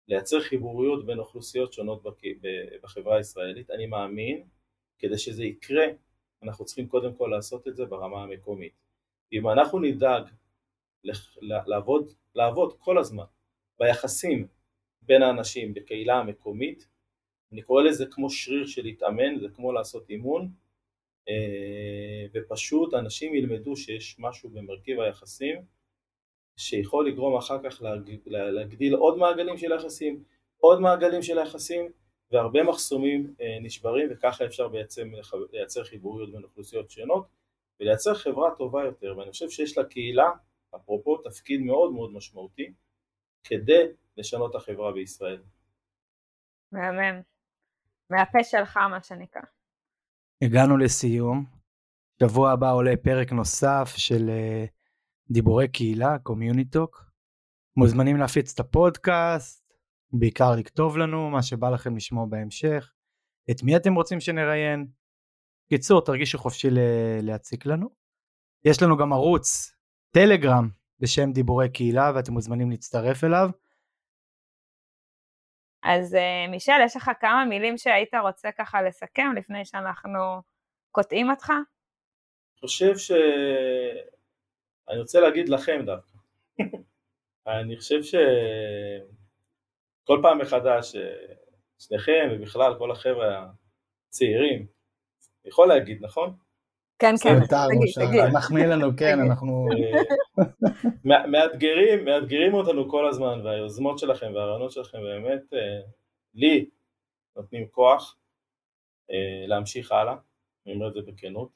לייצר 0.07 0.39
חיבוריות 0.41 1.05
בין 1.05 1.20
אוכלוסיות 1.20 1.74
שונות 1.74 2.03
בחברה 2.84 3.17
הישראלית. 3.17 3.72
אני 3.72 3.86
מאמין, 3.86 4.43
כדי 4.99 5.17
שזה 5.17 5.43
יקרה, 5.43 5.86
אנחנו 6.43 6.65
צריכים 6.65 6.88
קודם 6.88 7.13
כל 7.13 7.28
לעשות 7.36 7.67
את 7.67 7.76
זה 7.76 7.86
ברמה 7.86 8.24
המקומית. 8.24 8.74
אם 9.34 9.49
אנחנו 9.49 9.80
נדאג 9.80 10.24
לעבוד, 11.41 12.13
לעבוד 12.36 12.74
כל 12.80 12.97
הזמן 12.97 13.24
ביחסים 13.80 14.47
בין 15.01 15.22
האנשים 15.22 15.74
בקהילה 15.74 16.15
המקומית, 16.15 16.88
אני 17.51 17.61
קורא 17.61 17.84
לזה 17.84 18.05
כמו 18.11 18.30
שריר 18.30 18.65
של 18.65 18.84
להתאמן, 18.84 19.39
זה 19.39 19.47
כמו 19.49 19.72
לעשות 19.72 20.09
אימון, 20.09 20.51
אה, 21.30 22.26
ופשוט 22.34 22.93
אנשים 22.93 23.36
ילמדו 23.36 23.76
שיש 23.76 24.15
משהו 24.20 24.49
במרכיב 24.49 24.99
היחסים 24.99 25.61
שיכול 26.60 27.07
לגרום 27.07 27.38
אחר 27.38 27.57
כך 27.64 27.82
להגדיל 28.26 28.95
עוד 28.95 29.18
מעגלים 29.18 29.57
של 29.57 29.72
יחסים, 29.72 30.24
עוד 30.57 30.82
מעגלים 30.82 31.22
של 31.22 31.38
יחסים, 31.38 31.91
והרבה 32.32 32.64
מחסומים 32.64 33.34
אה, 33.41 33.57
נשברים 33.62 34.07
וככה 34.12 34.45
אפשר 34.45 34.68
בעצם 34.68 35.12
לייצר 35.51 35.84
חיבוריות 35.84 36.32
בין 36.32 36.43
אוכלוסיות 36.43 36.89
שונות 36.89 37.28
ולייצר 37.80 38.14
חברה 38.14 38.55
טובה 38.57 38.84
יותר 38.84 39.18
ואני 39.18 39.32
חושב 39.32 39.49
שיש 39.49 39.78
לקהילה 39.78 40.30
אפרופו 40.76 41.18
תפקיד 41.18 41.62
מאוד 41.62 41.93
מאוד 41.93 42.14
משמעותי 42.14 42.74
כדי 43.43 43.88
לשנות 44.18 44.55
החברה 44.55 44.91
בישראל. 44.91 45.41
מהמם. 46.72 47.22
מהפה 48.10 48.43
שלך 48.43 48.78
מה 48.78 49.03
שנקרא. 49.03 49.41
הגענו 50.43 50.78
לסיום. 50.78 51.45
שבוע 52.24 52.51
הבא 52.51 52.74
עולה 52.74 52.93
פרק 53.03 53.32
נוסף 53.32 53.93
של 53.97 54.30
אה, 54.30 54.78
דיבורי 55.32 55.67
קהילה, 55.67 56.19
CommuniTalk. 56.24 57.05
מוזמנים 57.77 58.17
להפיץ 58.17 58.53
את 58.53 58.59
הפודקאסט, 58.59 59.73
בעיקר 60.11 60.51
לכתוב 60.59 60.97
לנו 60.97 61.30
מה 61.30 61.43
שבא 61.43 61.69
לכם 61.69 61.95
לשמוע 61.95 62.25
בהמשך, 62.30 62.91
את 63.51 63.63
מי 63.63 63.75
אתם 63.75 63.93
רוצים 63.93 64.19
שנראיין. 64.19 64.88
קיצור, 65.69 66.05
תרגישו 66.05 66.38
חופשי 66.38 66.67
להציק 67.21 67.65
לנו. 67.65 67.89
יש 68.65 68.82
לנו 68.82 68.97
גם 68.97 69.13
ערוץ 69.13 69.75
טלגרם 70.11 70.69
בשם 70.99 71.32
דיבורי 71.32 71.69
קהילה 71.69 72.11
ואתם 72.15 72.34
מוזמנים 72.34 72.69
להצטרף 72.69 73.23
אליו. 73.23 73.49
אז 75.84 76.15
אה, 76.15 76.47
מישל, 76.51 76.82
יש 76.86 76.95
לך 76.95 77.11
כמה 77.19 77.45
מילים 77.45 77.77
שהיית 77.77 78.13
רוצה 78.23 78.49
ככה 78.57 78.82
לסכם 78.82 79.32
לפני 79.38 79.65
שאנחנו 79.65 80.19
קוטעים 80.91 81.30
אותך? 81.30 81.49
אני 81.49 82.59
חושב 82.59 82.97
ש... 82.97 83.11
אני 84.90 85.00
רוצה 85.00 85.20
להגיד 85.20 85.50
לכם 85.50 85.82
דווקא. 85.86 86.18
אני 87.48 87.78
חושב 87.78 88.04
שכל 88.04 88.20
פעם 90.22 90.38
מחדש, 90.42 90.96
שניכם 91.80 92.30
ובכלל 92.32 92.78
כל 92.78 92.92
החבר'ה 92.92 93.50
הצעירים, 94.10 94.68
יכול 95.46 95.68
להגיד, 95.68 96.06
נכון? 96.06 96.34
כן, 97.00 97.14
כן, 97.24 97.36
תגיד, 97.40 98.08
תגיד. 98.08 98.24
מחמיא 98.34 98.66
לנו, 98.66 98.88
כן, 98.98 99.20
אנחנו... 99.20 99.68
מאתגרים, 101.06 102.06
מאתגרים 102.06 102.54
אותנו 102.54 102.90
כל 102.90 103.08
הזמן, 103.10 103.42
והיוזמות 103.46 104.00
שלכם 104.00 104.32
והרעיונות 104.36 104.72
שלכם 104.72 104.98
באמת, 105.02 105.54
אה, 105.54 105.82
לי, 106.34 106.70
נותנים 107.36 107.68
כוח 107.68 108.18
אה, 109.12 109.48
להמשיך 109.48 109.92
הלאה, 109.92 110.16
אני 110.66 110.74
אומר 110.74 110.88
את 110.88 110.94
זה 110.94 111.00
בכנות, 111.02 111.50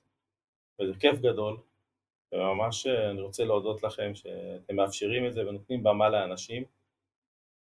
וזה 0.81 0.93
כיף 0.99 1.19
גדול, 1.19 1.57
וממש 2.33 2.87
אה, 2.87 3.09
אני 3.09 3.21
רוצה 3.21 3.43
להודות 3.43 3.83
לכם 3.83 4.15
שאתם 4.15 4.75
מאפשרים 4.75 5.27
את 5.27 5.33
זה 5.33 5.47
ונותנים 5.47 5.83
במה 5.83 6.09
לאנשים 6.09 6.63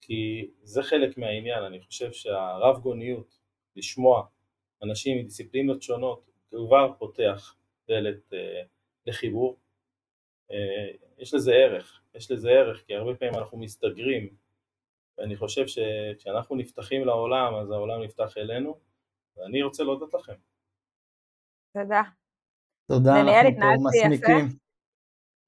כי 0.01 0.51
זה 0.63 0.83
חלק 0.83 1.19
מהעניין, 1.19 1.63
אני 1.65 1.81
חושב 1.81 2.13
שהרב 2.13 2.79
גוניות, 2.79 3.39
לשמוע 3.77 4.27
אנשים 4.83 5.19
מדיסציפלינות 5.19 5.83
שונות, 5.83 6.31
כבר 6.51 6.93
פותח 6.99 7.57
דלת 7.89 8.33
אה, 8.33 8.63
לחיבור. 9.07 9.59
אה, 10.51 10.91
יש 11.19 11.35
לזה 11.35 11.53
ערך, 11.53 12.03
יש 12.15 12.31
לזה 12.31 12.51
ערך 12.51 12.85
כי 12.87 12.95
הרבה 12.95 13.15
פעמים 13.15 13.35
אנחנו 13.35 13.59
מסתגרים 13.59 14.35
ואני 15.19 15.37
חושב 15.37 15.67
שכשאנחנו 15.67 16.57
נפתחים 16.57 17.05
לעולם 17.05 17.55
אז 17.55 17.71
העולם 17.71 18.03
נפתח 18.03 18.39
אלינו 18.39 18.79
ואני 19.37 19.63
רוצה 19.63 19.85
להודות 19.85 20.15
לכם. 20.15 20.35
תודה. 21.75 22.03
תודה, 22.89 23.21
אנחנו 23.21 23.61
פה 23.61 23.89
מסמיקים. 23.89 24.62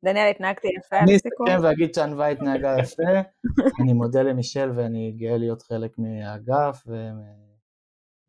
דניאל, 0.05 0.31
התנהגתי 0.31 0.69
יפה. 0.79 0.99
אני 0.99 1.17
אסכם 1.17 1.63
ואגיד 1.63 1.95
שענווה 1.95 2.29
התנהגה 2.29 2.77
יפה, 2.83 3.03
אני 3.83 3.93
מודה 3.93 4.23
למישל 4.23 4.71
ואני 4.75 5.13
גאה 5.17 5.39
להיות 5.39 5.63
חלק 5.63 5.99
מהאגף 5.99 6.85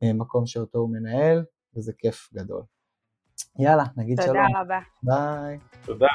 ומקום 0.02 0.46
שאותו 0.46 0.80
הוא 0.80 0.90
מנהל, 0.90 1.44
וזה 1.76 1.94
כיף 1.98 2.30
גדול. 2.34 2.64
יאללה, 3.60 3.84
נגיד 3.98 4.22
תודה 4.22 4.34
שלום. 4.34 4.48
תודה 4.48 4.60
רבה. 4.62 4.80
ביי. 5.04 5.60
תודה. 5.86 6.08